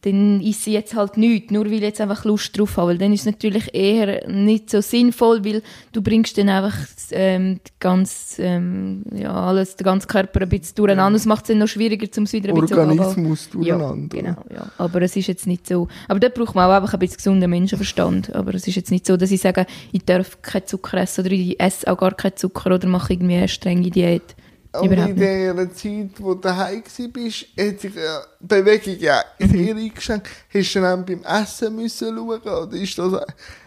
[0.04, 2.92] Dann esse ich jetzt halt nichts, nur weil ich jetzt einfach Lust drauf habe.
[2.92, 5.62] Weil dann ist es natürlich eher nicht so sinnvoll, weil
[5.92, 6.76] du bringst dann einfach
[7.12, 11.18] ähm, ganz, ähm, ja, alles, den ganzen Körper ein bisschen durcheinander.
[11.18, 14.18] Das macht es dann noch schwieriger, um es wieder ein bisschen Organismus ja, durcheinander.
[14.18, 14.72] genau, ja.
[14.78, 15.88] Aber es ist jetzt nicht so.
[16.08, 18.36] Aber dort braucht man auch einfach ein bisschen gesunden Menschenverstand.
[18.36, 21.32] Aber es ist jetzt nicht so, dass ich sage, ich darf keinen Zucker essen oder
[21.32, 24.36] ich esse auch gar keinen Zucker oder mache irgendwie eine strenge Diät.
[24.74, 29.48] Überhaupt in der Zeit, wo du daheim warst, hat sich äh, die Bewegung ja Mhm.
[29.50, 30.28] sehr eingeschränkt.
[30.54, 33.14] Hast du dann beim Essen müssen schauen oder ist das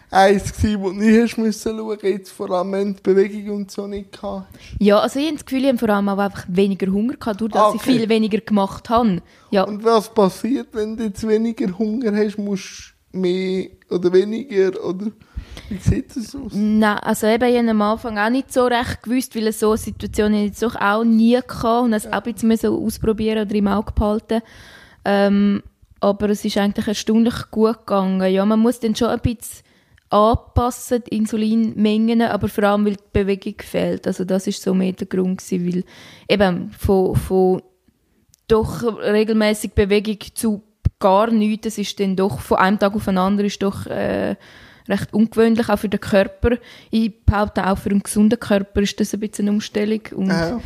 [0.09, 3.71] eins gewesen, wo du nicht hast müssen schauen, jetzt vor allem wenn die Bewegung und
[3.71, 4.47] so nicht gehabt?
[4.79, 7.39] Ja, also ich habe das Gefühl, ich habe vor allem auch einfach weniger Hunger gehabt,
[7.41, 7.99] durch dass Ah, ich okay.
[7.99, 9.21] viel weniger gemacht habe.
[9.51, 14.83] Ja, Und was passiert, wenn du jetzt weniger Hunger hast, musst du mehr oder weniger
[14.83, 15.07] oder
[15.69, 16.51] wie sieht das aus?
[16.53, 19.77] Nein, also eben, ich habe am Anfang auch nicht so recht gewusst, weil so eine
[19.77, 23.55] Situation habe ich jetzt doch auch nie gehabt und das auch ein bisschen ausprobieren oder
[23.55, 24.41] im Auge behalten.
[25.03, 25.63] Ähm,
[25.99, 28.31] aber es ist eigentlich erstaunlich gut gegangen.
[28.31, 29.63] Ja, man muss dann schon ein bisschen
[30.09, 34.07] anpassen, die Insulinmengen, aber vor allem, weil die Bewegung fehlt.
[34.07, 35.83] Also das ist so mehr der Grund gewesen, weil
[36.29, 37.61] eben von, von
[38.47, 40.61] doch regelmäßig Bewegung zu
[40.99, 44.35] gar nichts, das ist dann doch von einem Tag auf den anderen ist doch äh,
[44.87, 46.57] recht ungewöhnlich, auch für den Körper.
[46.91, 50.57] Ich behaupte auch für einen gesunden Körper ist das ein bisschen eine Umstellung und Äh,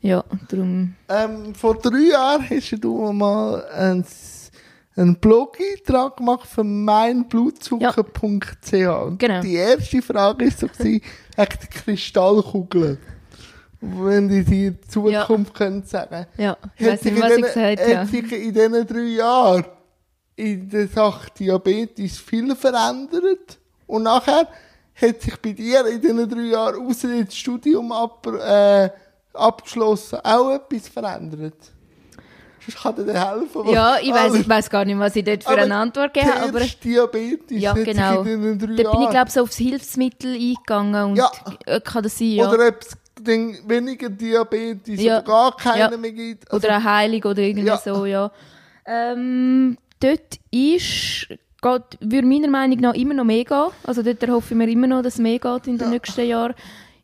[0.00, 4.04] ja, darum, ähm, vor drei Jahren hast du mal einen,
[4.96, 8.72] einen Blog-Eintrag gemacht für meinblutzucker.ch.
[9.06, 9.40] Und Genau.
[9.40, 10.66] Die erste Frage war so,
[11.36, 12.98] echt die Kristallkugel.
[13.80, 16.26] wenn die die in Zukunft können sagen.
[16.36, 18.06] Ja, ich weiß nicht, was ich gesagt habe.
[18.06, 19.64] Sich in diesen drei Jahren
[20.36, 23.58] in der Sache Diabetes viel verändert?
[23.86, 24.48] Und nachher
[25.00, 28.88] hat sich bei dir in diesen drei Jahren, außer das Studium ab, äh,
[29.32, 31.54] abgeschlossen, auch etwas verändert?
[32.66, 33.68] Sonst kann dir helfen.
[33.68, 36.34] Ja, ich weiß ich weiss gar nicht, was ich dort für aber eine Antwort gebe,
[36.34, 38.22] aber zuerst Diabetes ja, genau.
[38.22, 39.10] in diesen drei Da bin ich, Jahren...
[39.10, 41.30] glaube ich, so aufs Hilfsmittel eingegangen und Ja.
[41.66, 42.50] äh, kann das sein, ja.
[42.50, 42.96] Oder ob es
[43.68, 45.18] weniger Diabetes Ja.
[45.18, 45.96] oder gar keinen Ja.
[45.96, 46.50] mehr gibt.
[46.50, 48.30] Also, Oder eine Heilung oder irgendwie so, ja.
[48.86, 53.68] Ähm, dort ist, geht, würde meiner Meinung nach immer noch mehr gehen.
[53.84, 56.54] Also dort ich mir immer noch, dass es mehr geht in den nächsten Jahren.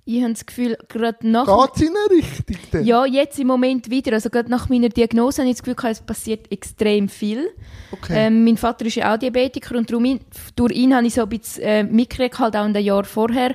[0.06, 1.46] Ich habe das Gefühl, gerade nach...
[1.46, 2.84] Geht es in eine Richtung dann?
[2.84, 4.14] Ja, jetzt im Moment wieder.
[4.14, 7.50] Also gerade nach meiner Diagnose habe ich das Gefühl, es passiert extrem viel.
[7.92, 8.26] Okay.
[8.26, 10.18] Ähm, mein Vater ist ja auch Diabetiker und darum,
[10.56, 13.54] durch ihn habe ich so ein bisschen äh, mitgekriegt, halt auch in den Jahren vorher,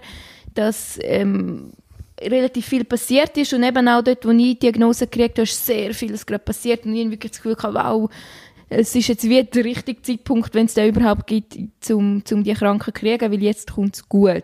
[0.54, 1.74] dass ähm,
[2.21, 5.65] relativ viel passiert ist und eben auch dort, wo ich die Diagnose gekriegt habe, ist
[5.65, 8.10] sehr vieles gerade passiert und ich habe wirklich das Gefühl wow,
[8.69, 11.58] es ist jetzt wie der richtige Zeitpunkt, wenn es den überhaupt gibt,
[11.91, 14.43] um, um die Krankheit zu kriegen, weil jetzt kommt es gut.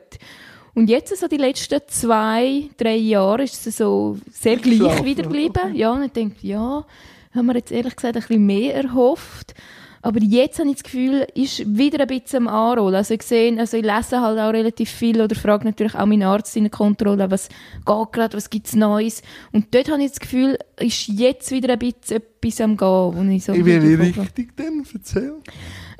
[0.73, 5.75] Und jetzt, so die letzten zwei, drei Jahre, ist es so sehr gleich wieder geblieben.
[5.75, 6.85] Ja, und ich denke, ja,
[7.33, 9.53] haben wir jetzt ehrlich gesagt ein bisschen mehr erhofft.
[10.01, 12.95] Aber jetzt habe ich das Gefühl, ist wieder ein bisschen am Anrollen.
[12.95, 16.23] Also ich sehe, also ich lese halt auch relativ viel oder frage natürlich auch meinen
[16.23, 17.49] Arzt in der Kontrolle, was
[17.85, 19.21] geht gerade, was gibt es Neues.
[19.51, 23.31] Und dort habe ich das Gefühl, ist jetzt wieder ein bisschen etwas am Gehen, wo
[23.31, 24.21] ich so In welche.
[24.21, 24.85] Richtung denn?
[24.93, 25.33] Erzähl.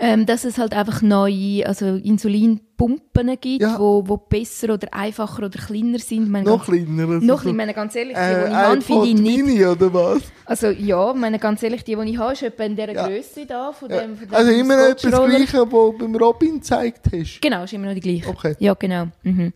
[0.03, 3.77] Ähm, dass es halt einfach neue, also Insulinpumpen gibt, Ja.
[3.79, 6.27] wo, wo besser oder einfacher oder kleiner sind.
[6.29, 7.07] Meine, Noch ganz, kleiner.
[7.07, 9.45] also noch kleiner, meine, ganz ehrlich, die, äh, die ich habe, finde ich nicht.
[9.45, 10.23] Mini oder was?
[10.45, 13.07] Also ja, meine, ganz ehrlich, die, die ich habe, ist etwa in dieser Ja.
[13.07, 14.01] Größe da, von Ja.
[14.01, 15.11] dem, von dem Also immer noch etwas.
[15.11, 17.39] Gleiche, was du beim Robin gezeigt hast.
[17.41, 18.27] Genau, ist immer noch die gleiche.
[18.27, 18.55] Okay.
[18.59, 19.05] Ja, genau.
[19.23, 19.53] Mhm.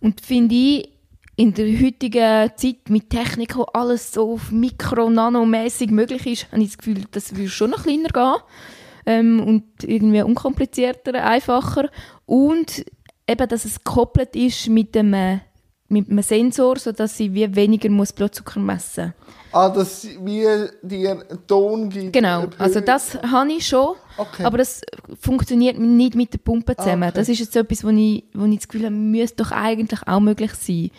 [0.00, 0.90] Und finde ich,
[1.38, 6.68] in der heutigen Zeit mit Technik, wo alles so auf mikro-nanomäßig möglich ist, habe ich
[6.68, 8.34] das Gefühl, das würde schon noch kleiner gehen.
[9.06, 11.88] Ähm, und irgendwie unkomplizierter, einfacher.
[12.26, 12.84] Und
[13.28, 15.38] eben, dass es gekoppelt ist mit einem, äh,
[15.88, 19.14] mit einem Sensor, sodass ich wie weniger muss Blutzucker messen
[19.52, 20.44] Ah, dass sie- wie
[20.82, 22.12] dir Ton gibt.
[22.12, 24.42] Genau, Ob also das habe ich schon, Okay.
[24.44, 24.82] aber das
[25.20, 27.04] funktioniert nicht mit der Pumpe zusammen.
[27.04, 27.18] Ah, okay.
[27.18, 30.00] Das ist jetzt so etwas, wo ich, wo ich das Gefühl habe, müsste doch eigentlich
[30.06, 30.90] auch möglich sein.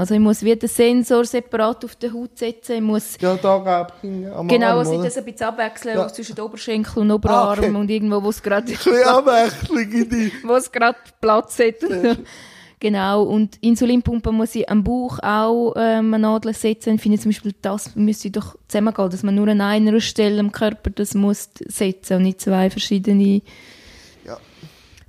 [0.00, 3.86] Also ich muss wie den Sensor separat auf die Haut setzen, ich muss Ja, da
[4.34, 6.08] am genau, Arm, also ich das ein bisschen abwechseln Ja.
[6.08, 7.74] zwischen den Oberschenkel und Oberarm Ah, okay.
[7.76, 8.72] und irgendwo, wo es gerade
[10.42, 11.74] wo es gerade Platz hat.
[12.80, 16.94] genau, und Insulinpumpe muss ich am Bauch auch ähm, eine Nadel setzen.
[16.94, 20.50] Ich finde zum Beispiel, das müsste doch zusammengehen, dass man nur an einer Stelle am
[20.50, 23.42] Körper das muss setzen und nicht zwei verschiedene.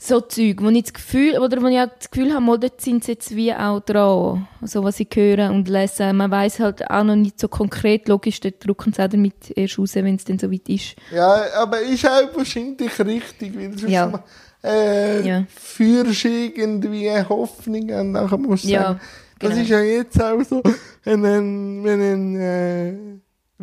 [0.03, 3.03] So Zeug, wo ich das Gefühl, oder wo ich das Gefühl habe, mal, dort sind
[3.03, 6.11] sie jetzt wie auch dran, also was ich höre und lese.
[6.11, 9.77] Man weiß halt auch noch nicht so konkret, logisch, dort drucken sie auch damit erst
[9.77, 10.95] raus, wenn es dann so weit ist.
[11.13, 14.07] Ja, aber ist auch wahrscheinlich richtig, weil sonst Ja.
[14.07, 14.23] ma-
[14.63, 15.43] äh, Ja.
[15.55, 18.99] führst irgendwie Hoffnung und nachher musst du Ja, sagen,
[19.39, 19.61] das genau.
[19.61, 20.63] ist ja jetzt auch so,
[21.03, 22.93] wenn ein, wenn ein äh,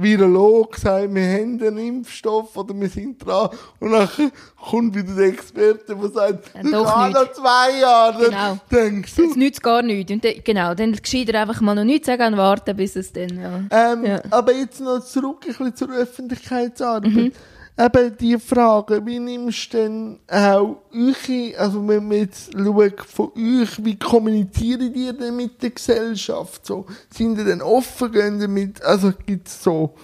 [0.00, 4.30] Virolog sagt, wir haben einen Impfstoff oder wir sind dran und nachher
[4.70, 8.24] kommt wieder der Experte, der sagt, Ja, das kann noch zwei Jahre.
[8.24, 8.58] Genau.
[8.70, 10.12] Dann denkst du, Jetzt nützt gar nichts.
[10.12, 13.40] Und dann, genau, dann gescheiter einfach mal noch nichts sagen und warten, bis es dann,
[13.70, 13.92] ja.
[13.92, 14.20] Ähm, Ja.
[14.30, 17.12] Aber jetzt noch zurück ein bisschen zur Öffentlichkeitsarbeit.
[17.12, 17.32] Mhm.
[17.80, 23.30] Eben die Frage, wie nimmst du denn auch euch, also wenn man jetzt schaut von
[23.36, 26.66] euch, wie kommunizieren die denn mit der Gesellschaft?
[26.66, 29.94] So, sind die denn offen, gehen die mit, also gibt es so,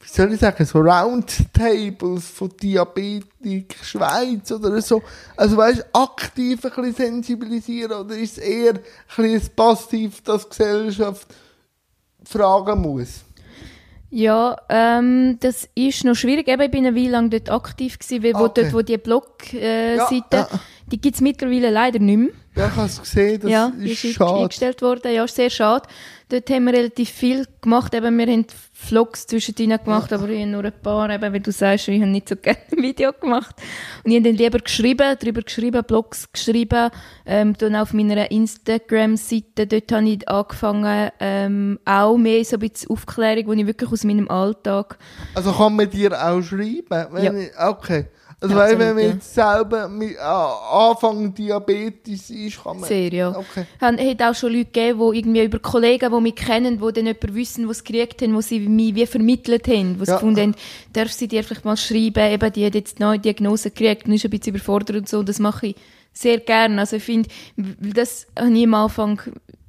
[0.00, 5.00] wie soll ich sagen, so Roundtables von Diabetik Schweiz oder so.
[5.34, 8.80] Also weißt du, aktiv ein bisschen sensibilisieren oder ist es eher ein
[9.16, 11.28] bisschen passiv, dass die Gesellschaft
[12.24, 13.20] fragen muss?
[14.14, 16.46] Ja, ähm, das ist noch schwierig.
[16.46, 18.64] Eben, ich bin eine Weile lang dort aktiv gewesen, weil wo, Okay.
[18.64, 20.48] dort, wo die Blog-Seite, äh, Ja, ja.
[20.92, 22.28] Die gibt es mittlerweile leider nicht mehr.
[22.54, 24.42] Ja, ich habe es gesehen, das ja, die ist ist schade.
[24.42, 25.14] eingestellt worden.
[25.14, 25.88] Ja, ist sehr schade.
[26.28, 27.94] Dort haben wir relativ viel gemacht.
[27.94, 31.50] Eben, wir haben Vlogs zwischendrin gemacht, aber ich habe nur ein paar, eben, wie du
[31.50, 33.56] sagst, ich habe nicht so gerne ein Video gemacht.
[34.04, 36.90] Und ich habe dann lieber geschrieben, darüber geschrieben, Blogs geschrieben,
[37.24, 42.90] ähm, dann auf meiner Instagram-Seite, dort habe ich angefangen, ähm, auch mehr so ein bisschen
[42.90, 44.98] Aufklärung, wo ich wirklich aus meinem Alltag
[45.34, 47.06] Also kann man dir auch schreiben?
[47.12, 47.32] Wenn Ja.
[47.32, 48.06] ich, okay.
[48.42, 49.10] Also Ja, weil wenn absolut, man ja.
[49.12, 52.88] jetzt selber mit, ah, Anfang Diabetes ist, kann man...
[52.88, 53.28] Sehr, ja.
[53.30, 53.64] Okay.
[53.80, 57.06] Es hat auch schon Leute gegeben, die irgendwie über Kollegen, die mich kennen, die dann
[57.06, 60.16] jemanden wissen, die es gekriegt haben, die sie mich wie vermittelt haben, die sie Ja.
[60.16, 60.54] gefunden haben,
[60.92, 64.12] darf sie dir vielleicht mal schreiben, eben, die hat jetzt eine neue Diagnose gekriegt und
[64.14, 65.22] ist ein bisschen überfordert und so.
[65.22, 65.76] Das mache ich
[66.12, 66.80] sehr gerne.
[66.80, 69.20] Also ich finde, das habe ich am Anfang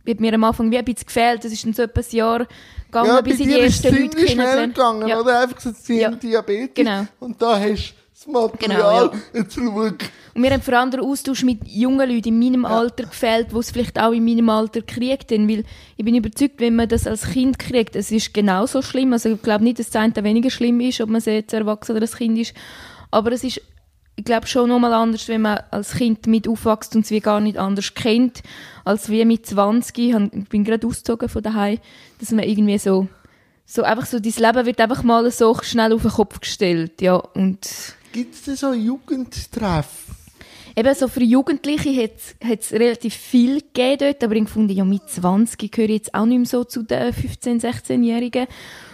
[0.06, 1.46] hat mir am Anfang wie ein bisschen gefehlt.
[1.46, 2.48] Das ist dann so etwa ein Jahr
[2.88, 5.20] gegangen, Ja, bis ich die ersten Leute ziemlich schnell kennengelernt gegangen, Ja.
[5.22, 5.40] oder?
[5.40, 6.12] Einfach so, sie Ja.
[6.12, 6.72] Diabetes.
[6.74, 7.06] Genau.
[7.22, 9.10] Und da hast du das Material.
[9.10, 9.20] Genau, ja.
[9.42, 9.90] Jetzt schau.
[10.36, 13.58] Und mir haben vor allem der Austausch mit jungen Leuten in meinem Alter gefällt, die
[13.58, 15.50] es vielleicht auch in meinem Alter haben.
[15.50, 15.64] Weil
[15.98, 19.14] ich bin überzeugt, wenn man das als Kind kriegt, es ist genauso schlimm.
[19.14, 22.06] Also ich glaube nicht, dass das eine weniger schlimm ist, ob man jetzt erwachsen oder
[22.08, 22.54] ein Kind ist.
[23.12, 23.62] Aber es ist,
[24.16, 27.40] ich glaube schon nochmal anders, wenn man als Kind mit aufwächst und es wie gar
[27.40, 28.42] nicht anders kennt,
[28.86, 29.98] als wie mit 20.
[30.00, 31.78] Ich han- Ich bin gerade ausgezogen von daheim,
[32.20, 33.08] dass man irgendwie so,
[33.68, 37.16] so einfach so, dein Leben wird einfach mal so schnell auf den Kopf gestellt, ja.
[37.16, 37.60] Und
[38.14, 39.88] Gibt es denn so Jugendtreff?
[40.76, 42.04] Eben so für Jugendliche
[42.44, 46.14] hat es relativ viel gegeben dort, aber ich fand, ja, mit 20 gehöre ich jetzt
[46.14, 48.46] auch nicht mehr so zu den 15-, 16-Jährigen.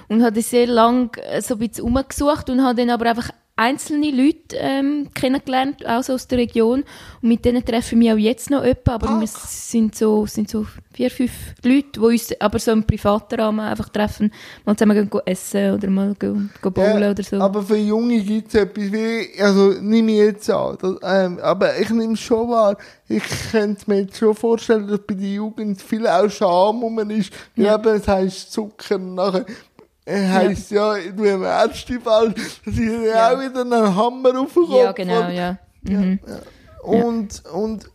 [0.07, 3.29] Und habe sehr lange äh, so ein bisschen umgesucht und habe dann aber einfach
[3.59, 6.85] einzelne Leute ähm, kennengelernt, auch so aus der Region.
[7.21, 9.19] Und mit denen treffen wir auch jetzt noch öppe, aber Ach.
[9.19, 11.31] wir sind so, sind so vier, fünf
[11.63, 14.31] Leute, die uns aber so im privaten Rahmen einfach treffen,
[14.65, 17.35] mal zusammen gehen, essen oder mal gehen, gehen bowlen Ja, oder so.
[17.37, 21.77] Aber für Junge gibt es etwas wie, also nehme ich jetzt an, das, ähm, aber
[21.77, 22.77] ich nehme schon wahr.
[23.09, 27.33] Ich könnte mir jetzt schon vorstellen, dass bei der Jugend viel auch Scham rum ist.
[27.55, 27.75] Weil Ja.
[27.75, 29.45] eben, es heisst Zucker nachher
[30.09, 33.01] äh, heisst ja, du im ersten Fall, dass ich ja.
[33.03, 33.31] Ja.
[33.33, 35.57] auch wieder einen Hammer auf den Kopf ja, genau, und- ja.
[35.83, 36.19] Mhm.
[36.83, 37.89] Und, und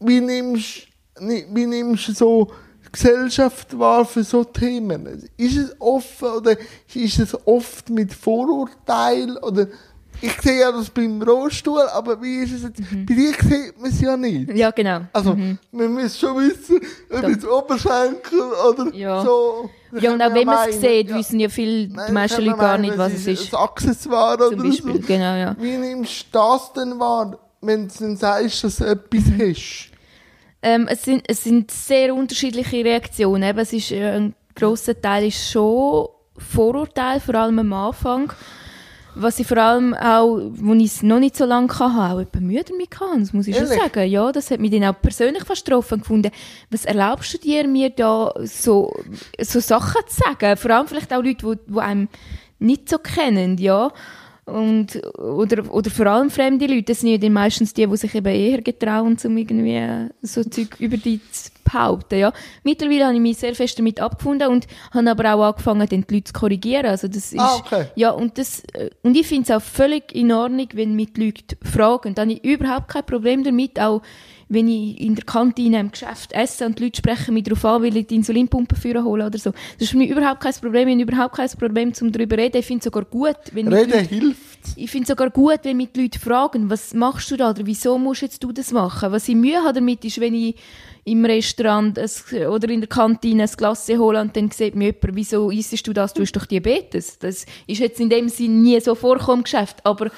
[0.00, 0.86] wie nimmst
[1.18, 2.50] ni- wie nimmst du so
[2.92, 5.28] Gesellschaft wahr für so Themen?
[5.36, 6.56] Ist es offen oder
[6.94, 9.66] ist es oft mit Vorurteil oder
[10.22, 12.80] ich sehe ja das beim Rollstuhl, aber wie ist es jetzt?
[12.92, 13.06] Mhm.
[13.06, 14.50] Bei dir sieht man es ja nicht.
[14.54, 15.00] Ja, genau.
[15.14, 15.34] Also,
[15.72, 19.22] man muss schon wissen, ob jetzt Oberschenkel oder Ja.
[19.22, 19.70] so.
[19.98, 21.16] Ja, und auch wenn man es sieht, ja.
[21.16, 23.54] wissen ja viele, die Nein, meisten kann Leute gar meinen, nicht, was es ist.
[23.54, 25.06] Ein Accessoire Zum oder Beispiel, so.
[25.06, 25.56] genau, ja.
[25.58, 29.40] Wie nimmst du das denn wahr, wenn du dann sagst, dass du etwas Mhm.
[29.50, 29.90] hast?
[30.62, 33.42] Ähm, es, sind, es sind sehr unterschiedliche Reaktionen.
[33.42, 38.32] Eben, es ist, äh, ein grosser Teil ist schon Vorurteil, vor allem am Anfang.
[39.14, 42.40] Was ich vor allem auch, wo ich es noch nicht so lange hatte, auch etwas
[42.40, 43.82] müde damit hatte, das muss ich schon Ehrlich?
[43.82, 44.08] sagen.
[44.10, 46.30] Ja, das hat mich dann auch persönlich fast getroffen und gefunden.
[46.70, 48.94] Was erlaubst du dir, mir da so,
[49.38, 50.56] so Sachen zu sagen?
[50.56, 52.08] Vor allem vielleicht auch Leute, die, die einem
[52.58, 53.92] nicht so kennen, ja.
[54.46, 58.14] Und, oder, oder vor allem fremde Leute, das sind ja dann meistens die, die sich
[58.14, 62.32] eben eher getrauen, um irgendwie so Zeug über die zu behaupten, ja.
[62.64, 66.24] Mittlerweile habe ich mich sehr fest damit abgefunden und habe aber auch angefangen, die Leute
[66.24, 66.86] zu korrigieren.
[66.86, 67.84] Also das ist, Ah, okay.
[67.96, 71.26] ja, und das, äh, und ich finde es auch völlig in Ordnung, wenn mich die
[71.26, 72.14] Leute fragen.
[72.14, 74.02] Da habe ich überhaupt kein Problem damit, auch
[74.52, 77.82] wenn ich in der Kantine im Geschäft esse und die Leute sprechen mich darauf an,
[77.84, 79.50] weil ich die Insulinpumpe führen hole oder so.
[79.52, 80.88] Das ist für mich überhaupt kein Problem.
[80.88, 82.56] Ich habe überhaupt kein Problem, um darüber zu reden.
[82.58, 84.58] Ich finde es sogar gut, wenn Reden Leute hilft.
[84.74, 87.64] ich finde es sogar gut, wenn mich die Leute fragen, was machst du da oder
[87.64, 89.12] wieso musst jetzt du das machen?
[89.12, 90.56] Was ich Mühe habe damit ist, wenn ich
[91.04, 95.16] im Restaurant ein, oder in der Kantine ein Glas hole und dann sieht mir jemand,
[95.16, 97.18] wieso isst du das, du hast doch Diabetes.
[97.18, 100.10] Das ist jetzt in dem Sinn nie so vorkommen im Geschäft, aber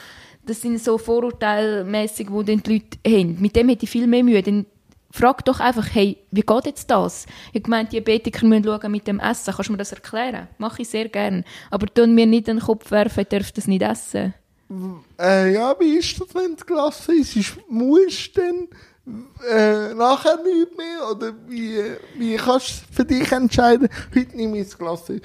[0.45, 3.41] das sind so vorurteilmäßig, wo die Leute haben.
[3.41, 4.43] Mit dem hätte ich viel mehr Mühe.
[4.43, 4.67] Dann
[5.13, 7.27] frag doch einfach, hey, wie geht jetzt das?
[7.53, 9.55] Ich gemeint, Diabetiker müssen schauen mit dem Essen.
[9.55, 10.49] Kannst du mir das erklären?
[10.59, 11.45] Mache ich sehr gern.
[11.71, 14.35] Aber tun mir nicht den Kopf werfen, ich darf das nicht essen.
[15.21, 17.57] Äh, ja, wie ist das, wenn es gelassen ist?
[17.69, 18.69] musst du dann
[19.05, 21.11] äh, nachher nicht mehr?
[21.11, 21.77] Oder wie,
[22.17, 25.21] wie kannst du für dich entscheiden, heute nehme ich das Glas, heute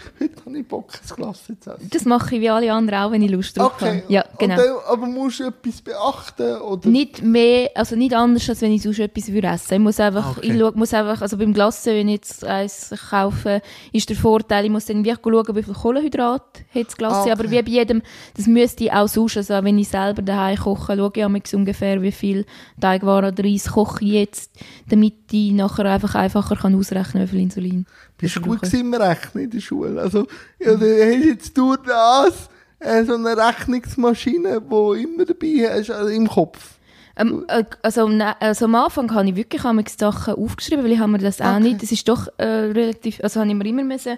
[0.46, 1.88] habe ich Bock, das Glas zu essen?
[1.92, 4.14] Das mache ich wie alle anderen auch, wenn ich Lust drauf Okay, habe.
[4.14, 4.56] Ja, genau.
[4.56, 6.58] Dann, aber musst du etwas beachten?
[6.62, 6.90] Oder?
[6.90, 9.74] nicht mehr, also nicht anders, als wenn ich sonst etwas würde essen.
[9.76, 10.52] Ich muss einfach, Okay.
[10.54, 13.62] ich muss einfach, also beim Glasse, wenn ich jetzt eins kaufe,
[13.94, 16.42] ist der Vorteil, ich muss dann wirklich schauen, wie viel Kohlenhydrat
[16.74, 17.16] hat das Glasse.
[17.16, 17.32] Ah, okay.
[17.32, 18.02] Aber wie bei jedem,
[18.36, 22.12] das müsste ich auch sonst, also wenn ich selber daheim koche, schaue ich ungefähr, wie
[22.12, 22.46] viel
[22.82, 24.52] Teigwaren oder Reis koche ich jetzt,
[24.90, 27.86] damit ich nachher einfach einfacher kann ausrechnen, wie viel Insulin.
[28.18, 30.02] Bist du gut gewesen im Rechnen in der Schule?
[30.02, 30.28] Also,
[30.60, 32.50] ja, du hast jetzt durch das
[32.80, 36.76] äh, so eine Rechnungsmaschine, die immer dabei hast, also im Kopf.
[37.16, 39.62] Ähm, äh, also, ne, also am Anfang habe ich wirklich
[39.98, 41.60] Sachen aufgeschrieben, weil ich habe mir das auch Okay.
[41.62, 44.18] nicht, das ist doch äh, relativ, also habe ich mir immer müssen,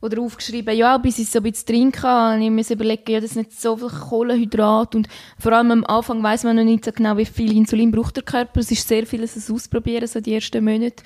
[0.00, 3.20] oder aufgeschrieben, ja, bis ich es so ein bisschen trinken kann, ich mir überlegen, ja,
[3.20, 5.08] das ist nicht so viel Kohlenhydrat und
[5.38, 8.24] vor allem am Anfang weiß man noch nicht so genau, wie viel Insulin braucht der
[8.24, 8.60] Körper.
[8.60, 11.02] Es ist sehr vieles das Ausprobieren, so die ersten Monate.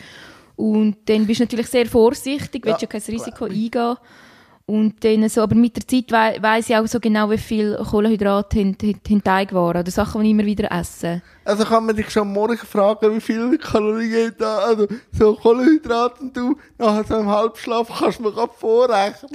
[0.56, 3.96] Und dann bist du natürlich sehr vorsichtig, willst ja Ja, kein Risiko eingehen.
[4.66, 7.76] Und dann so, aber mit der Zeit wei weiss ich auch so genau, wie viel
[7.76, 11.20] Kohlenhydrate in, in, in Teigwaren oder Sachen, die ich immer wieder esse.
[11.44, 16.36] Also kann man dich schon morgen fragen, wie viele Kalorien da, also so Kohlenhydrate und
[16.36, 19.30] du nachher so im Halbschlaf kannst du mir gerade vorrechnen.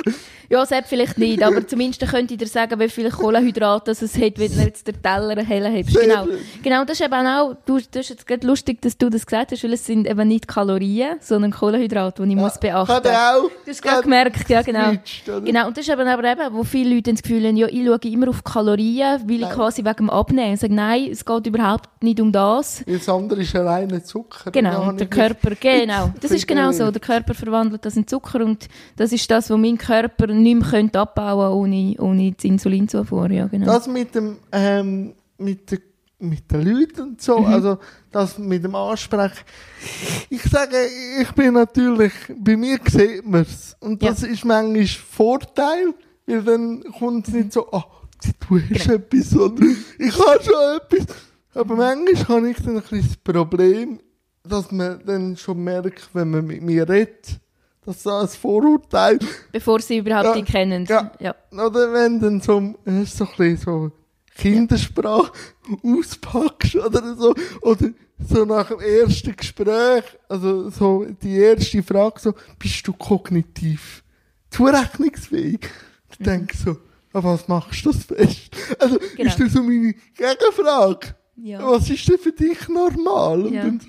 [0.49, 4.39] Ja, selbst vielleicht nicht, aber zumindest könnte ich dir sagen, wie viele Kohlenhydrate es hat,
[4.39, 5.93] wenn du jetzt den Teller hell hast.
[5.93, 6.28] Sehr Genau.
[6.64, 9.51] genau, das ist eben auch, du, das ist jetzt gerade lustig, dass du das gesagt
[9.51, 13.43] hast, weil es sind eben nicht Kalorien, sondern Kohlenhydrate, die ich muss beachten der auch?
[13.43, 14.91] Du hast gerade gemerkt, ja genau.
[14.91, 15.41] geswitcht, oder?
[15.41, 17.86] Genau, und das ist eben, aber eben, wo viele Leute das Gefühl haben, ja, ich
[17.86, 19.53] schaue immer auf Kalorien, weil ich Nein.
[19.53, 22.84] quasi wegen dem Abnehmen sage, nein, es geht überhaupt nicht um das.
[22.88, 24.52] Das andere ist reiner Zucker.
[24.52, 26.14] Genau, der Körper, genau.
[26.22, 26.91] Das ist genau so.
[26.91, 30.70] Der Körper verwandelt das in Zucker und das ist das, was mein Körper nicht mehr
[30.70, 33.30] könnte abbauen ohne, ohne die Insulinzufuhr.
[33.32, 33.66] Ja, genau.
[33.66, 35.80] Das mit dem, ähm, mit der,
[36.20, 37.78] mit den Leuten und so, also,
[38.12, 39.39] das mit dem Ansprechen.
[40.30, 40.76] Ich sage,
[41.22, 43.76] ich bin natürlich, bei mir sieht man's.
[43.80, 45.93] Und das ist manchmal Vorteil,
[46.26, 47.86] weil dann kommt es nicht so, ah,
[48.50, 48.95] du hast Genau.
[48.95, 49.64] etwas, oder
[49.97, 51.16] ich habe schon etwas.
[51.54, 54.00] Aber manchmal habe ich dann ein bisschen das Problem,
[54.43, 57.39] dass man dann schon merkt, wenn man mit mir redet,
[57.86, 59.20] dass das ein Vorurteil
[59.52, 60.86] Bevor sie überhaupt Ja, die kennen.
[60.88, 61.12] ja.
[61.20, 61.36] ja.
[61.52, 63.91] oder wenn dann so, äh, so ein bisschen so
[64.36, 65.32] Kindersprache
[65.84, 67.89] auspackst oder so, oder
[68.20, 74.04] so nach dem ersten Gespräch, also so die erste Frage so, bist du kognitiv
[74.52, 75.68] zurechnungsfähig?
[76.12, 76.72] Ich denke so,
[77.14, 78.52] an was machst du das fest?
[78.80, 79.30] Also, Genau.
[79.30, 81.16] ist das so meine Gegenfrage?
[81.41, 81.59] Ja.
[81.63, 83.41] Was ist denn für dich normal?
[83.45, 83.63] Und Ja.
[83.63, 83.81] dann,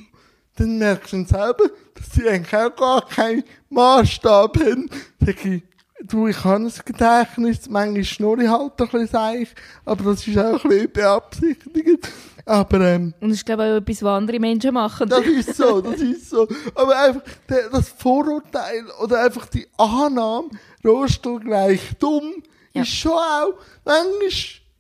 [0.57, 4.89] dann merkst du dann selber, dass sie eigentlich auch gar keinen Maßstab haben.
[5.25, 5.63] Sag ich,
[6.05, 9.49] du, ich habe ein Gedächtnis, manchmal schnurre ich halt ein bisschen seich,
[9.85, 12.09] aber das ist auch ein bisschen beabsichtigt.
[12.47, 15.09] Aber, ähm, Und das ist, glaube ich, auch etwas, was andere Menschen machen.
[15.09, 16.49] das ist so, das ist so.
[16.75, 17.23] Aber einfach
[17.71, 20.49] das Vorurteil oder einfach die Annahme,
[20.85, 22.33] Rostel gleich dumm,
[22.73, 22.83] Ja.
[22.83, 24.31] ist schon auch, manchmal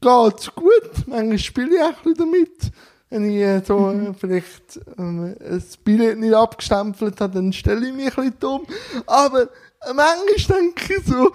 [0.01, 2.73] geht's gut, manchmal spiele ich auch ein bisschen damit.
[3.11, 4.07] Wenn ich äh, so Mhm.
[4.11, 8.67] äh, vielleicht ähm, ein Billett nicht abgestempelt habe, dann stelle ich mich ein bisschen dumm.
[9.07, 9.47] Aber äh,
[9.95, 11.33] manchmal denke ich so,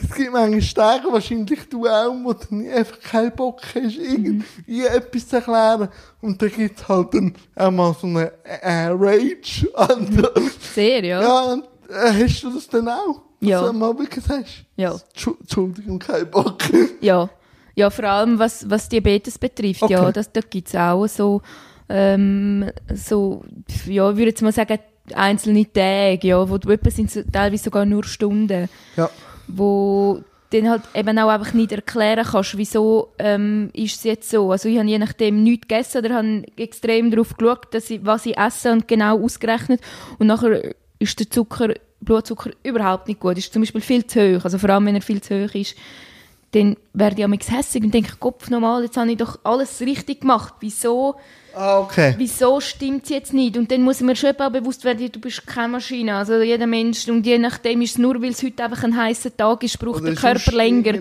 [0.00, 5.28] es gibt manchmal Tage, wahrscheinlich du auch, wo du einfach keinen Bock hast, irgendwie etwas
[5.28, 5.88] zu erklären.
[6.20, 9.68] Und dann gibt es halt dann auch mal so eine äh, Rage.
[9.96, 10.30] Und,
[10.74, 11.20] Sehr, ja.
[11.22, 13.20] ja, und, äh, hast du das dann auch?
[13.40, 13.60] Ja.
[13.62, 14.94] Dass du mal wirklich sagst, Ja.
[15.16, 16.58] Tschu- Entschuldigung, kein Bock.
[17.00, 17.28] Ja,
[17.74, 19.92] ja vor allem was, was Diabetes betrifft, Okay.
[19.92, 21.42] ja, das, da gibt es auch so,
[21.88, 23.42] ähm, so,
[23.86, 24.78] ja, ich würde jetzt mal sagen,
[25.12, 29.10] einzelne Tage, ja, wo du etwa sind teilweise sogar nur Stunden, ja.
[29.48, 34.50] wo dann halt eben auch einfach nicht erklären kannst, wieso ähm, ist es jetzt so.
[34.52, 38.26] Also ich habe je nachdem nichts gegessen oder habe extrem darauf geschaut, dass ich, was
[38.26, 39.80] ich esse und genau ausgerechnet
[40.18, 44.44] und nachher ist der Zucker, Blutzucker überhaupt nicht gut, ist zum Beispiel viel zu hoch,
[44.44, 45.74] also vor allem wenn er viel zu hoch ist,
[46.54, 50.20] dann werde ich am hässig und denke, Kopf nochmal, jetzt habe ich doch alles richtig
[50.20, 50.54] gemacht.
[50.60, 51.16] Wieso,
[51.52, 52.14] Ah, okay.
[52.16, 53.56] wieso stimmt es jetzt nicht?
[53.56, 56.14] Und dann muss ich mir schon auch bewusst werden, du bist keine Maschine.
[56.14, 59.36] Also jeder Mensch, und je nachdem ist es nur, weil es heute einfach ein heißer
[59.36, 60.94] Tag ist, braucht Oder der Körper länger.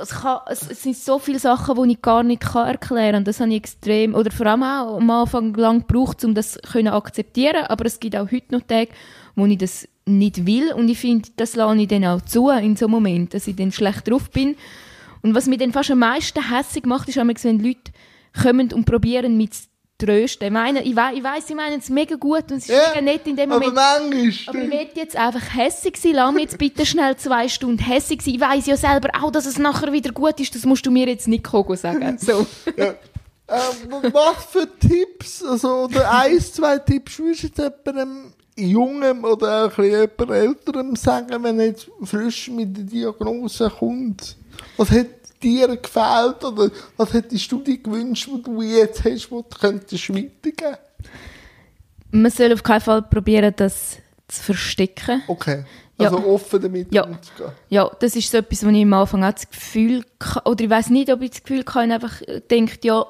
[0.00, 3.24] Es, kann, es, es sind so viele Sachen, die ich gar nicht kann erklären kann.
[3.24, 6.92] Das habe ich extrem, oder vor allem auch am Anfang lang gebraucht, um das zu
[6.92, 7.64] akzeptieren.
[7.66, 8.90] Aber es gibt auch heute noch Tage,
[9.34, 10.72] wo ich das nicht will.
[10.72, 13.56] Und ich finde, das lasse ich dann auch zu in so einem Moment, dass ich
[13.56, 14.56] dann schlecht drauf bin.
[15.22, 17.92] Und was mich dann fast am meisten hässlich macht, ist, manchmal, wenn Leute
[18.42, 19.62] kommen und probieren, mich zu
[19.96, 20.48] trösten.
[20.48, 22.88] Ich meine, ich, wei ich weiss, sie meinen es mega gut und es ist Ja,
[22.90, 23.76] mega nett in dem Aber Moment.
[24.12, 24.56] manchmal.
[24.56, 26.12] Aber ich will jetzt einfach hässig sein.
[26.14, 28.34] Lass mich jetzt bitte schnell zwei Stunden hässig sein.
[28.34, 30.54] Ich weiss ja selber auch, dass es nachher wieder gut ist.
[30.54, 32.18] Das musst du mir jetzt nicht kommen sagen.
[32.18, 32.46] So.
[32.76, 32.94] Ja.
[33.46, 39.66] Ähm, was für Tipps, also, oder ein, zwei Tipps würdest du jetzt jemandem Jungen oder
[39.66, 44.36] auch ein bisschen Älterem sagen, wenn er jetzt frisch mit der Diagnose kommt?
[44.76, 45.06] Was hat
[45.42, 50.08] dir gefällt oder was hättest du dir gewünscht, was du jetzt hast, was du könntest
[50.10, 50.76] weitergeben?
[52.10, 53.96] Man soll auf keinen Fall probieren, das
[54.28, 55.22] zu verstecken.
[55.26, 55.64] Okay.
[55.98, 56.10] Ja.
[56.10, 57.04] Also offen damit Ja.
[57.04, 57.52] umzugehen.
[57.68, 60.04] Ja, das ist so etwas, wo ich am Anfang auch das Gefühl
[60.44, 63.04] oder ich weiß nicht, ob ich das Gefühl kann, einfach äh, denkt, ja,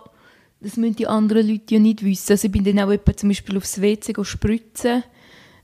[0.61, 2.33] das müssen die anderen Leute ja nicht wissen.
[2.33, 5.03] Also ich bin dann auch zum Beispiel aufs WC spritzen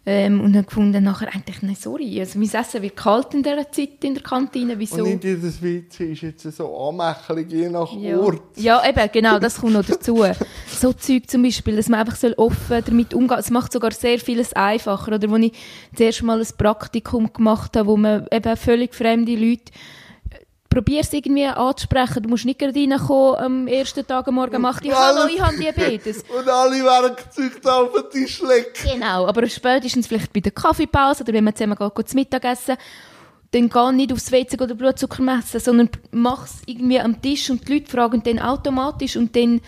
[0.07, 3.71] ähm, und habe gefunden, nachher eigentlich, nein, sorry, also mein Essen wird kalt in dieser
[3.71, 4.97] Zeit in der Kantine, wieso?
[5.05, 8.19] Und nicht jedes WC ist jetzt so anmächelig, je nach Ja.
[8.19, 8.41] Ort.
[8.57, 10.25] ja, eben, genau, das kommt noch dazu.
[10.81, 13.39] So Zeug zum Beispiel, dass man einfach soll offen damit umgehen soll.
[13.41, 15.15] Es macht sogar sehr vieles einfacher.
[15.17, 15.53] Oder wo ich
[15.93, 19.65] das erste Mal ein Praktikum gemacht habe, wo man eben völlig fremde Leute
[20.71, 22.23] Probier es irgendwie anzusprechen.
[22.23, 25.57] Du musst nicht gerade reinkommen am ersten Tag am Morgen macht die Hallo, ich habe
[25.57, 26.23] Diabetes.
[26.39, 28.69] Und alle Werkzeuge da auf den Tisch legen.
[28.85, 32.77] Genau, aber spätestens vielleicht bei der Kaffeepause oder wenn man zusammen geht zu Mittag essen,
[33.51, 37.67] dann geh nicht aufs WC oder Blutzucker messen, sondern mach es irgendwie am Tisch und
[37.67, 39.61] die Leute fragen dann automatisch und dann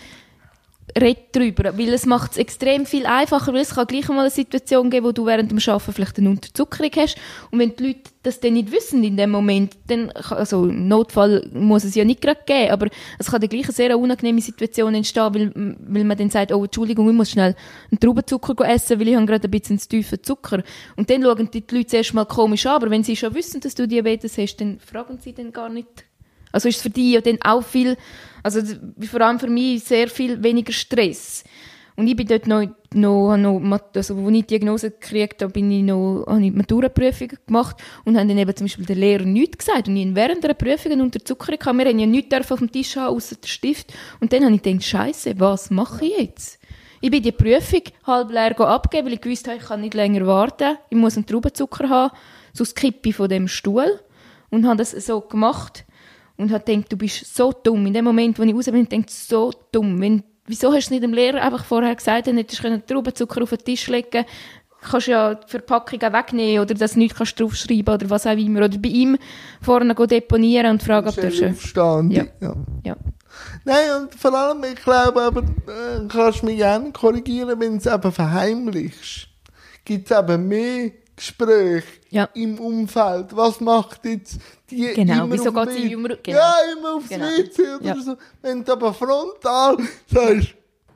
[0.97, 4.29] red drüber, weil es macht es extrem viel einfacher, weil es kann gleich mal eine
[4.29, 7.17] Situation geben, wo du während dem Arbeiten vielleicht eine Unterzuckerung hast.
[7.51, 11.49] Und wenn die Leute das dann nicht wissen in dem Moment, dann, also im Notfall
[11.53, 12.87] muss es ja nicht gerade geben, aber
[13.19, 16.63] es kann dann gleich eine sehr unangenehme Situation entstehen, weil, weil man dann sagt, oh
[16.63, 17.55] Entschuldigung, ich muss schnell
[17.91, 20.63] einen Traubenzucker essen, weil ich habe gerade ein bisschen zu tiefen Zucker.
[20.95, 23.75] Und dann schauen die Leute zuerst mal komisch an, aber wenn sie schon wissen, dass
[23.75, 26.05] du Diabetes hast, dann fragen sie dann gar nicht
[26.53, 27.97] also ist es für die ja dann auch viel,
[28.43, 28.61] also
[29.01, 31.43] vor allem für mich sehr viel weniger Stress.
[31.95, 35.69] Und ich bin dort noch, noch, noch also als ich die Diagnose gekriegt habe, bin
[35.69, 39.59] ich noch, habe ich Maturaprüfung gemacht und habe dann eben zum Beispiel der Lehrer nichts
[39.59, 39.87] gesagt.
[39.87, 41.77] Und ich während der Prüfung eine Unterzuckerung hatte.
[41.77, 43.93] Wir haben ja nichts auf dem Tisch haben, außer den Stift.
[44.19, 46.59] Und dann habe ich gedacht, Scheiße, was mache ich jetzt?
[46.99, 50.25] Ich bin die Prüfung halb leer abgeben, weil ich gewusst habe, ich kann nicht länger
[50.25, 50.77] warten.
[50.89, 52.15] Ich muss einen Traubenzucker haben,
[52.53, 53.99] sonst kippe ich von dem Stuhl.
[54.49, 55.85] Und habe das so gemacht
[56.37, 57.85] und habe gedacht, du bist so dumm.
[57.85, 59.99] In dem Moment, wo ich raus bin, denke ich, so dumm.
[60.01, 63.43] Wenn, wieso hast du es nicht dem Lehrer einfach vorher gesagt, dann hättest du Traubenzucker
[63.43, 64.25] auf den Tisch legen
[64.83, 68.65] kannst ja die Verpackung auch wegnehmen oder das nicht kannst draufschreiben oder was auch immer.
[68.65, 69.17] Oder bei ihm
[69.61, 72.11] vorne deponieren und fragen, ob du schon...
[72.11, 72.25] Ja.
[72.39, 72.55] ja.
[72.83, 72.95] ja.
[73.65, 77.77] Nein, und vor allem, ich glaube, aber, äh, kannst du mich gerne korrigieren, wenn du
[77.77, 79.27] es eben verheimlichst.
[79.85, 82.29] Gibt es eben mehr Gespräche ja.
[82.33, 83.35] im Umfeld.
[83.35, 84.39] Was macht jetzt
[84.73, 86.37] die Genau, wieso geht sie immer, genau.
[86.37, 87.25] Ja, immer aufs genau.
[87.25, 87.95] WC oder ja.
[87.95, 88.15] so.
[88.41, 90.55] Wenn du aber frontal sagst,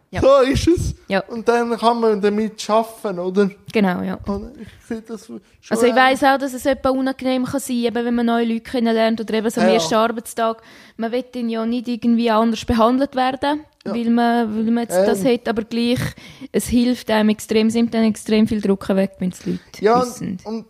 [0.10, 0.22] ja.
[0.22, 0.96] so ist es.
[1.08, 1.20] Ja.
[1.28, 3.50] Und dann kann man damit arbeiten, oder?
[3.72, 4.18] Genau, ja.
[4.60, 8.06] ich sehe das schon also ich weiss auch, dass es etwas unangenehm kann sein kann,
[8.06, 9.74] wenn man neue Leute kennenlernt oder eben so am ja.
[9.74, 10.62] ersten Arbeitstag.
[10.96, 13.94] Man will dann ja nicht irgendwie anders behandelt werden ja.
[13.94, 15.06] weil, man, weil man jetzt ähm.
[15.06, 16.00] das hat, aber gleich,
[16.52, 20.02] es hilft einem extrem, es nimmt einem extrem viel Druck weg, wenn es Leute ja,
[20.02, 20.38] wissen.
[20.44, 20.66] und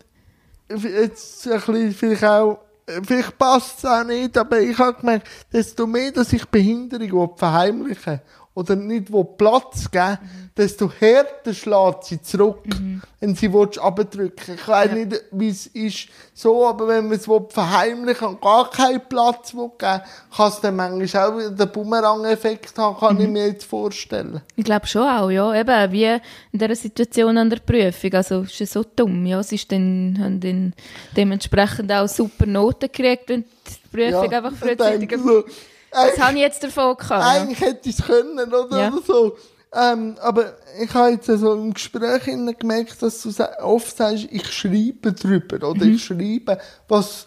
[0.70, 2.60] jetzt ein bisschen vielleicht auch,
[3.04, 8.22] vielleicht passt es auch nicht, aber ich habe gemerkt, desto mehr, dass ich Behinderung verheimlichen
[8.58, 13.01] oder nicht Platz geben mhm desto härter schlägt sie zurück, mhm.
[13.20, 13.49] wenn sie
[13.80, 14.95] abdrücken Ich weiß ja.
[14.95, 19.72] nicht, wie es ist so, aber wenn man es verheimlichen und gar keinen Platz geben
[19.80, 20.01] kann
[20.38, 23.22] es dann manchmal auch wieder den Bumerang-Effekt haben, kann mhm.
[23.22, 24.41] ich mir jetzt vorstellen.
[24.55, 25.53] Ich glaube schon auch, ja.
[25.53, 26.20] Eben, wie in
[26.53, 28.14] dieser Situation an der Prüfung.
[28.14, 29.41] Also, ist es so dumm, ja.
[29.43, 30.74] Sie ist dann, haben dann
[31.16, 35.12] dementsprechend auch super Noten gekriegt, wenn die Prüfung ja, einfach frühzeitig...
[35.18, 35.43] So,
[35.92, 37.24] das habe ich jetzt davon gehabt.
[37.24, 38.88] Eigentlich hätte ich es können, oder, ja.
[38.90, 39.38] oder so.
[39.74, 43.32] Ähm, aber ich habe jetzt also im Gespräch gemerkt, dass du
[43.62, 45.96] oft sagst, ich schreibe drüber oder mhm.
[45.96, 46.58] ich schreibe.
[46.88, 47.26] Was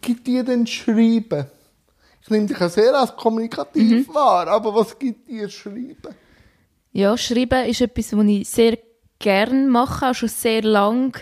[0.00, 1.46] gibt dir denn Schreiben?
[2.22, 4.14] Ich nehme dich ja sehr als kommunikativ mhm.
[4.14, 6.14] wahr, aber was gibt dir Schreiben?
[6.92, 8.78] Ja, Schreiben ist etwas, was ich sehr
[9.18, 11.18] gerne mache, auch schon sehr lang.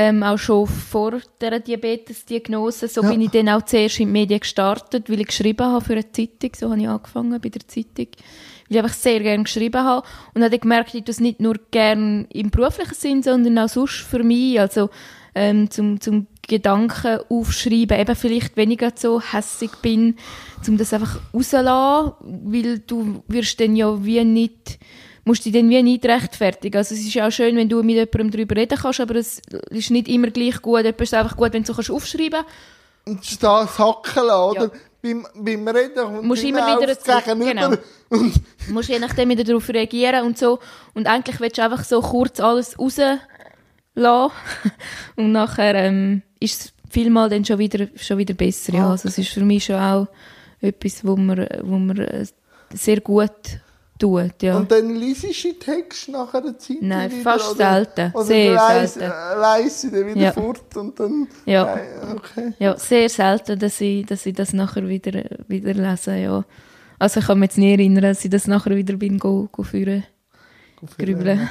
[0.00, 2.86] Ähm, auch schon vor der Diabetes-Diagnose.
[2.86, 3.10] So ja.
[3.10, 6.12] bin ich dann auch zuerst in den Medien gestartet, weil ich geschrieben habe für eine
[6.12, 6.52] Zeitung.
[6.56, 8.06] So habe ich angefangen bei der Zeitung
[8.68, 12.26] weil ich einfach sehr gerne geschrieben habe und habe gemerkt, ich das nicht nur gerne
[12.30, 14.90] im beruflichen Sinn, sondern auch sonst für mich, also
[15.34, 20.16] ähm, zum, zum Gedanken aufschreiben, eben vielleicht weniger so hässig bin,
[20.66, 24.78] um das einfach rauszulassen, weil du wirst dann ja wie nicht
[25.28, 26.76] musst dich dann wie nicht rechtfertigen.
[26.76, 29.90] Also es ist auch schön, wenn du mit jemandem darüber reden kannst, aber es ist
[29.90, 30.84] nicht immer gleich gut.
[30.84, 32.44] Etwas ist einfach gut, wenn du so aufschreiben
[33.04, 33.32] kannst.
[33.32, 34.62] Und das Hacken oder?
[34.64, 34.70] Ja
[35.02, 37.52] beim, beim Reden musst immer wieder gegenüber.
[37.52, 37.82] Genau.
[38.08, 38.34] Und
[38.68, 40.58] musst je nachdem wieder darauf reagieren und so.
[40.94, 43.20] Und eigentlich willst du einfach so kurz alles rauslassen.
[45.16, 48.74] und nachher ähm, ist es vielmal dann schon wieder, schon wieder besser.
[48.74, 48.90] Ja.
[48.90, 50.08] Also es ist für mich schon auch
[50.60, 52.26] etwas, wo man, wo man äh,
[52.74, 53.30] sehr gut
[53.98, 54.42] tut.
[54.42, 54.56] Ja.
[54.56, 58.12] Und dann liest du den Text nach einer Zeit Nein, wieder, fast oder, selten.
[58.14, 59.40] Oder sehr leis, selten.
[59.40, 60.32] leise den wieder ja.
[60.32, 61.28] fort und dann...
[61.44, 61.78] Ja.
[62.14, 62.52] okay.
[62.58, 66.44] ja, sehr selten, dass ich, dass ich das nachher wieder, wieder lese, ja.
[66.98, 69.62] Also ich kann mich jetzt nie erinnern, dass ich das nachher wieder bin, go, go
[69.62, 70.04] führen,
[70.96, 71.48] grübeln.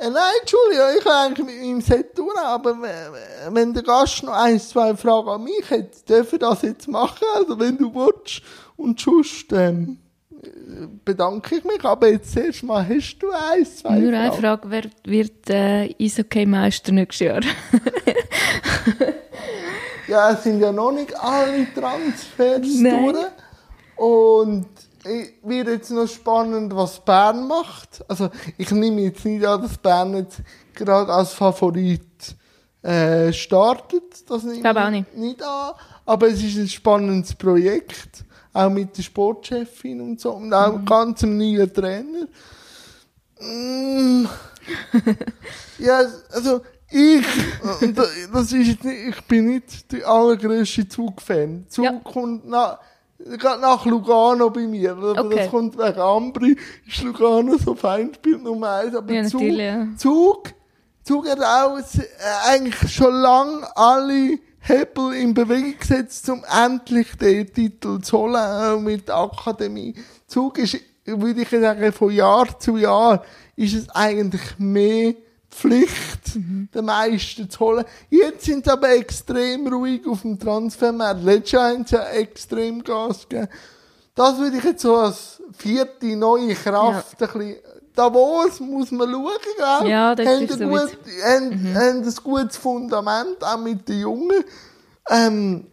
[0.00, 2.76] Äh, nein, Entschuldigung, ich habe eigentlich mit meinem Set tun, aber
[3.50, 7.26] wenn der Gast noch ein, zwei Fragen an mich hat, dürfen wir das jetzt machen,
[7.34, 8.42] also wenn du willst.
[8.76, 9.98] Und sonst, ähm,
[11.04, 11.84] bedanke ich mich.
[11.84, 16.92] Aber jetzt erst mal, hast du eins, zwei Nur eine Frage, wer wird äh, Eishockey-Meister
[16.92, 17.40] nächstes Jahr?
[20.08, 23.16] ja, es sind ja noch nicht alle Transfers durch.
[23.96, 24.66] Und
[25.04, 28.04] ich wird jetzt noch spannend, was Bern macht.
[28.08, 30.40] Also ich nehme jetzt nicht an, dass Bern jetzt
[30.74, 32.02] gerade als Favorit
[32.82, 34.28] äh, startet.
[34.28, 35.16] Das nehme ich nicht.
[35.16, 35.72] nicht an.
[36.04, 38.24] Aber es ist ein spannendes Projekt
[38.58, 40.84] auch mit der Sportchefin und so, und auch mhm.
[40.84, 42.26] ganz ein neuer Trainer.
[43.40, 44.26] Mm.
[45.78, 46.00] ja,
[46.32, 47.26] also, ich,
[48.32, 51.66] das ist jetzt nicht, ich bin nicht der allergrößte Zug-Fan.
[51.68, 51.92] Zug Ja.
[52.02, 52.78] kommt nach,
[53.18, 55.36] gerade nach Lugano bei mir, aber Okay.
[55.36, 56.56] das kommt wegen Ambri,
[56.86, 59.86] ist Lugano so Feindbild Nummer eins, aber Ja, Zug, ja.
[59.96, 60.54] Zug,
[61.04, 62.02] Zug hat auch äh,
[62.48, 64.38] eigentlich schon lang alle
[64.68, 69.94] Hebel in Bewegung gesetzt, um endlich den Titel zu holen, auch mit der Akademie.
[70.26, 73.24] Zug ist, würde ich sagen, von Jahr zu Jahr
[73.56, 75.14] ist es eigentlich mehr
[75.50, 77.84] Pflicht, den Meister zu holen.
[78.10, 81.24] Jetzt sind sie aber extrem ruhig auf dem Transfermarkt.
[81.24, 83.48] Letztes Jahr haben sie ja extrem Gas gegeben.
[84.14, 87.56] Das würde ich jetzt so als vierte neue Kraft ein bisschen,
[87.98, 89.90] Davos muss man schauen, gell?
[89.90, 94.00] Ja, das haben ist ein so gut, haben, haben ein gutes Fundament, auch mit den
[94.00, 94.44] Jungen.
[95.10, 95.66] Ähm,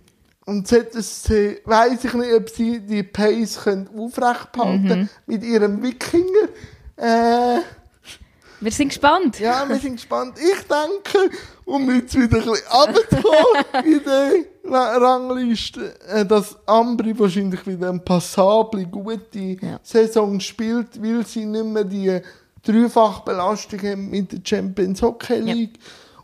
[0.45, 5.09] und ZSC, weiss ich nicht, ob sie die Pace können aufrecht behalten Mhm.
[5.27, 6.49] mit ihrem Wikinger.
[6.97, 7.59] Äh,
[8.59, 9.39] Wir sind gespannt.
[9.39, 10.37] ja, wir sind gespannt.
[10.39, 11.35] Ich denke,
[11.65, 14.31] um jetzt wieder ein bisschen runterzukommen in der
[14.71, 19.79] Ra- Rangliste, äh, dass Ambri wahrscheinlich wieder eine passable, gute Ja.
[19.83, 22.19] Saison spielt, weil sie nicht mehr die
[22.63, 25.79] Dreifachbelastung haben mit der Champions Hockey League.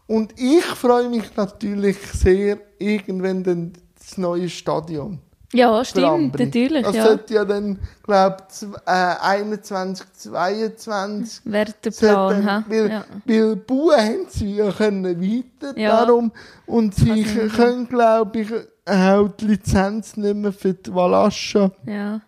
[0.08, 5.20] Und ich freue mich natürlich sehr, irgendwann dann das neue Stadion.
[5.54, 6.84] Ja, stimmt, natürlich.
[6.86, 7.04] Das Ja.
[7.08, 12.45] sollte ja dann, glaube ich, äh, 21, 22 Wäre der Plan.
[12.45, 12.64] ha?
[12.68, 13.06] Weil, Ja.
[13.26, 16.06] weil Buben haben sie ja können weiter Ja.
[16.06, 16.32] darum.
[16.66, 17.24] Und sie
[17.56, 18.47] können, glaube ich,
[18.92, 22.22] auch die Lizenz nicht mehr für die Valascha ja.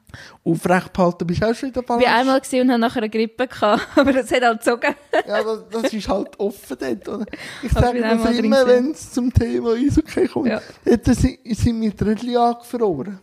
[0.43, 1.28] aufrecht behalten.
[1.28, 3.88] Bist du auch schon in der Ich war einmal und hatte nachher eine Grippe, gehabt,
[3.95, 4.95] aber das hat halt gezogen.
[5.28, 7.09] Ja, das, das ist halt offen dort.
[7.09, 7.26] Oder?
[7.61, 10.47] Ich sage das immer, wenn es zum Thema Eishockey kommt.
[10.47, 10.61] Ja.
[10.86, 13.20] Dort sind, sind wir Drittel angefroren.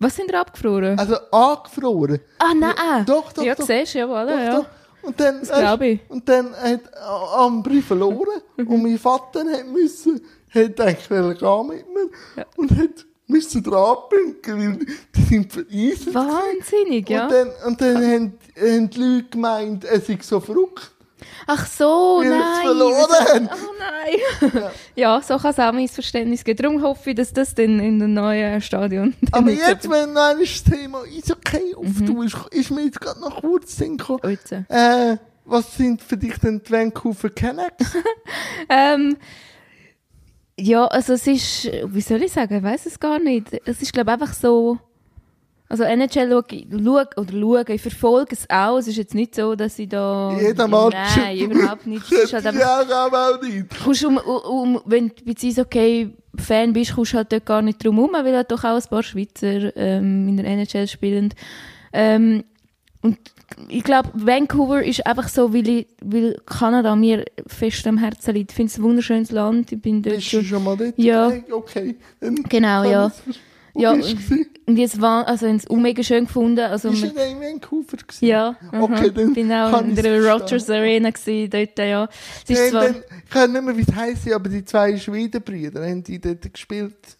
[0.00, 0.98] Was sind ihr abgefroren?
[0.98, 2.20] Also angefroren.
[2.38, 3.04] ah, nein.
[3.04, 3.66] Doch, doch, ja, doch.
[3.66, 4.56] siehst du, jawohl, Doch, ja.
[4.58, 4.66] doch.
[5.02, 6.00] Und dann, Das glaub ich.
[6.08, 6.80] Und dann hat
[7.36, 10.20] Ambri verloren und mein Vater hat müssen,
[10.54, 12.44] hat eigentlich gehen mit mir Ja.
[12.56, 16.14] und hat müssen dranpünken, weil die sind vereist.
[16.14, 17.24] Wahnsinnig, ja.
[17.24, 20.92] Und dann, und dann haben, haben die Leute gemeint, es sei so verrückt.
[21.46, 22.62] Ach so, Weil nein.
[22.62, 23.50] verloren.
[24.48, 24.62] Oh nein.
[24.94, 26.62] Ja, so kann es auch Missverständnis geben.
[26.62, 29.14] Darum hoffe ich, dass das dann in dem neuen Stadion...
[29.32, 32.18] Aber jetzt, wenn noch das Thema Eishockey Mhm.
[32.18, 34.38] auftust, ist mir jetzt gerade noch kurz gekommen,
[34.68, 37.96] äh, was sind für dich denn die Vancouver Canucks?
[38.68, 39.16] Ähm,
[40.58, 43.48] ja, also es ist, wie soll ich sagen, ich weiß es gar nicht.
[43.64, 44.78] Es ist, glaube ich, einfach so,
[45.68, 48.78] also NHL schaue ich, schau, oder schaue, ich verfolge es auch.
[48.78, 50.36] Es ist jetzt nicht so, dass ich da...
[50.40, 50.96] Jeder Match.
[51.16, 52.10] Nein, überhaupt nicht.
[52.10, 53.66] Es ist halt einfach, ja, auch nicht.
[53.84, 57.84] kommst um, um, wenn du bei okay Fan bist, kommst du halt dort gar nicht
[57.84, 61.34] drum herum, weil halt doch auch ein paar Schweizer ähm, in der NHL spielen.
[61.92, 62.44] Ähm,
[63.02, 63.18] und
[63.68, 68.52] ich glaube, Vancouver ist einfach so, weil, ich, weil Kanada mir fest am Herzen liegt.
[68.52, 69.72] Ich finde es ein wunderschönes Land.
[69.72, 70.44] Ich bin dort Bist du schon...
[70.44, 70.98] schon mal dort?
[70.98, 71.28] Ja.
[71.28, 71.96] Okay, Okay.
[72.48, 73.12] Genau, ja.
[73.74, 73.92] Wo Ja?
[73.92, 76.60] Und jetzt war, also, es mega schön gefunden.
[76.60, 78.26] Also, du denn in Vancouver gewesen?
[78.26, 79.14] ja, Okay, mhm.
[79.14, 80.22] dann bin auch in der.
[80.24, 82.08] Rogers Arena gewesen, dort, ja.
[82.44, 84.96] Es ist Ja, zwar, dann, ich kann nicht mehr, wie es heisst, aber die zwei
[84.96, 87.17] Schwedenbrüder haben die dort gespielt.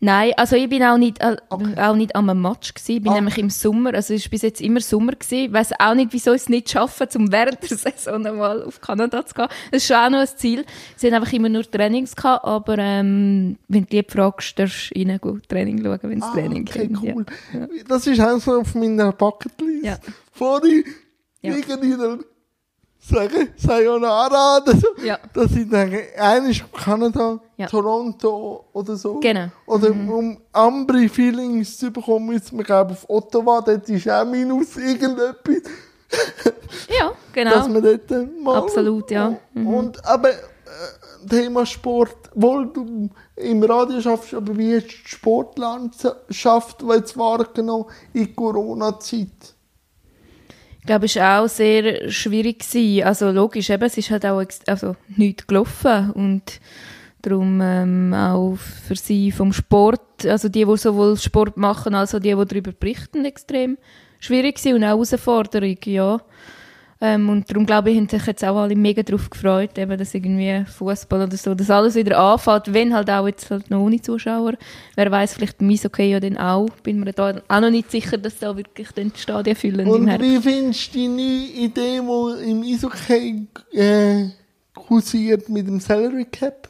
[0.00, 1.74] Nein, also ich bin auch nicht, äh, Okay.
[1.80, 2.92] auch nicht am Match gewesen.
[2.96, 3.14] Ich bin Ah.
[3.16, 5.46] nämlich im Sommer, also es ist bis jetzt immer Sommer gewesen.
[5.46, 8.80] Ich weiss auch nicht, wieso ich es nicht schaffen, um während der Saison mal auf
[8.80, 9.48] Kanada zu gehen.
[9.70, 10.64] Das ist schon auch noch ein Ziel.
[10.96, 14.98] Sie haben einfach immer nur Trainings gehabt, aber, ähm, wenn du die fragst, darfst du
[15.00, 17.02] rein gut Training schauen, wenn es Ah, Training okay, gibt.
[17.02, 17.26] cool.
[17.52, 17.66] Ja.
[17.88, 19.84] Das ist auch so auf meiner Bucketlist.
[19.84, 19.98] Ja.
[20.32, 20.84] Vor ich
[21.42, 21.54] Ja.
[21.54, 21.94] irgendwie
[23.08, 24.88] dann sage Sayonara oder so.
[25.04, 25.18] Ja.
[25.32, 27.66] Dass ich denke, einer ist Kanada, Ja.
[27.66, 29.20] Toronto oder so.
[29.20, 29.48] Genau.
[29.66, 34.76] Oder um andere Feelings zu bekommen, müssen wir glaube auf Ottawa, dort ist auch minus
[34.76, 35.62] irgendetwas.
[36.88, 37.50] Ja, genau.
[37.50, 38.10] dass man dort
[38.42, 38.58] mal...
[38.58, 39.36] Absolut, ja.
[39.54, 39.66] Mhm.
[39.66, 45.08] Und, aber äh, Thema Sport, wohl du im Radio schaffst, aber wie hast du die
[45.08, 49.55] Sportlandschaft jetzt wahrgenommen in Corona-Zeit?
[50.86, 52.60] Ich glaube, war auch sehr schwierig.
[52.60, 53.02] Gewesen.
[53.02, 56.60] Also logisch, eben, es ist halt auch also, nichts gelaufen und
[57.22, 62.20] darum ähm, auch für sie vom Sport, also die, die sowohl Sport machen, als auch
[62.20, 63.78] die, die darüber berichten, extrem
[64.20, 66.20] schwierig gewesen und auch Herausforderung, ja.
[66.98, 70.14] Ähm, und darum glaube ich, haben sich jetzt auch alle mega darauf gefreut, eben, dass
[70.14, 74.00] irgendwie Fußball oder so, dass alles wieder anfängt, wenn halt auch jetzt halt noch ohne
[74.00, 74.54] Zuschauer.
[74.94, 76.70] Wer weiß vielleicht beim Eishockey ja dann auch.
[76.82, 79.88] Bin mir da auch noch nicht sicher, dass da wirklich dann die Stadien füllen im
[79.90, 80.26] Und Herbst.
[80.26, 84.28] wie findest du die neue Idee, die im Eishockey äh,
[84.74, 86.68] kursiert mit dem Salary Cap?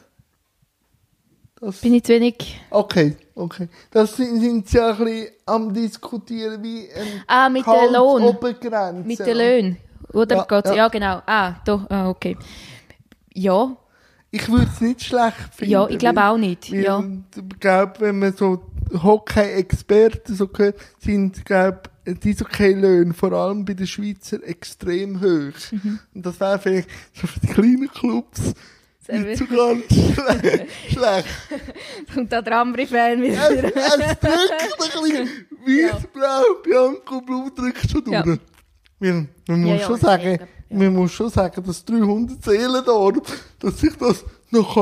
[1.59, 2.59] Das, Bin ich zu wenig.
[2.69, 3.67] okay, okay.
[3.89, 8.21] Das sind, sind sie ja ein bisschen am diskutieren, wie ein Ah, mit der Lohn.
[9.05, 9.77] Mit den Löhnen.
[10.13, 10.75] Oder Ja, ja.
[10.75, 10.87] Ja.
[10.89, 11.21] genau.
[11.25, 12.37] Ah, doch, ah, okay.
[13.33, 13.75] Ja,
[14.31, 15.71] Ich würde es nicht schlecht finden.
[15.71, 16.69] ja, ich glaube auch nicht.
[16.71, 17.03] weil Ja.
[17.35, 18.63] Ich glaube, wenn man so
[19.03, 25.53] Hockey-Experten so hört, sind, glaube die Eishockey-Löhne, vor allem bei den Schweizer, extrem hoch.
[25.71, 25.99] Mhm.
[26.15, 28.53] Und das wäre vielleicht so für die kleinen Clubs
[29.09, 31.27] nicht so ganz schle schlecht.
[32.15, 33.63] Und da der andere Fan Es, wieder.
[33.63, 35.29] es drückt ein bisschen
[35.65, 38.21] weiß-blau, Bianco Blau drückt schon Ja.
[38.23, 38.37] durch.
[38.39, 38.39] Weil,
[39.47, 40.77] man muss Ja, ja, schon ich sagen, ja.
[40.77, 43.11] man muss schon sagen, dass 300 Seelen da,
[43.59, 44.75] dass sich das noch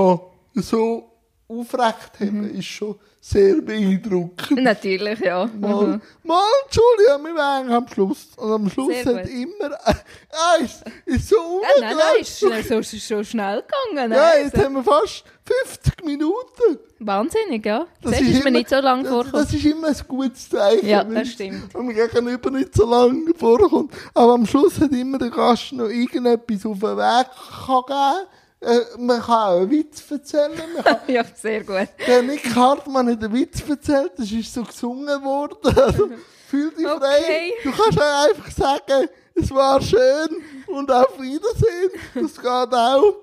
[0.53, 1.14] so
[1.47, 2.59] aufrecht haben, Mhm.
[2.59, 4.61] ist schon sehr beeindruckend.
[4.63, 5.45] Natürlich, ja.
[5.59, 6.01] Mal, Mhm.
[6.23, 6.41] mal,
[6.71, 8.27] Julia, wir wären am Schluss.
[8.37, 9.31] Und am Schluss Sehr hat gut.
[9.31, 14.11] immer, ah, ist, ist so Äh, nein, nein, ist schnell, so, so schnell gegangen.
[14.11, 16.79] Ja, nein, jetzt also, haben wir fast 50 Minuten.
[16.99, 17.85] wahnsinnig, ja.
[18.01, 19.45] Das Das ist, mir immer- nicht so lange vorgekommen.
[19.45, 20.87] das ist immer ein gutes Zeichen.
[20.87, 21.73] Ja, das stimmt.
[21.73, 23.93] Wenn man gegenüber nicht so lange vorkommt.
[24.13, 27.27] Aber am Schluss hat immer der Gast noch irgendetwas auf den Weg
[27.65, 28.27] kann geben
[28.65, 30.51] äh, Man kann auch einen Witz erzählen.
[30.83, 31.87] Kann, Ja, sehr gut.
[32.07, 35.57] der Nick Hartmann hat einen Witz erzählt, das ist so gesungen worden.
[35.75, 36.09] Also,
[36.49, 37.19] fühl dich frei.
[37.19, 37.53] Okay.
[37.63, 41.91] Du kannst auch einfach sagen, es war schön und auf Wiedersehen.
[42.13, 43.15] Das geht auch.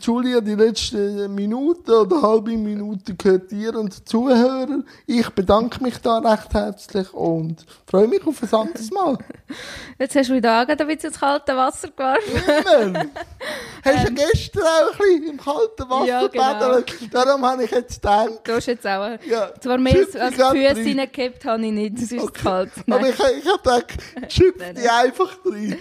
[0.00, 4.84] Julia, die letzte Minute oder halbe Minute gehört dir und den Zuhörern.
[5.06, 9.16] Ich bedanke mich da recht herzlich und freue mich auf ein anderes Mal.
[9.98, 12.82] Jetzt hast du wieder gerade ein bisschen ins kalte Wasser gewaschen.
[12.82, 13.04] Immer.
[13.84, 16.06] Hast du gestern auch ein bisschen im kalten Wasser Ähm.
[16.08, 16.82] Ja, genau.
[17.12, 19.16] Darum habe ich jetzt gedacht, Du hast jetzt auch...
[19.26, 22.40] ja, Zwar mehr als die Füße reingehabt habe ich nicht, das ist Okay.
[22.42, 22.70] kalt.
[22.90, 23.10] Aber Nein.
[23.12, 25.76] ich, ich habe gedacht, schüpf Nein, dich einfach drin.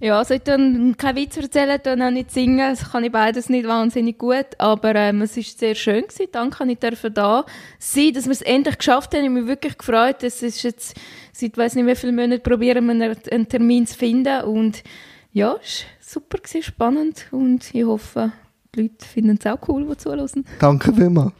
[0.00, 3.48] Ja, also ich tue keinen Witz erzählen, tue auch nicht singen, das kann ich beides
[3.50, 7.44] nicht wahnsinnig gut, aber ähm, es war sehr schön gewesen, danke, ich dürfen da
[7.78, 10.96] sein, dass wir es endlich geschafft haben, ich mich wirklich gefreut, es ist jetzt,
[11.32, 14.42] seit weiss nicht wie vielen Monaten probieren wir einen, einen Termin zu finden.
[14.44, 14.82] Und
[15.32, 17.26] ja, es war super, gewesen, spannend.
[17.30, 18.32] Und ich hoffe,
[18.74, 20.44] die Leute finden es auch cool, die zuhören.
[20.58, 21.32] Danke vielmals.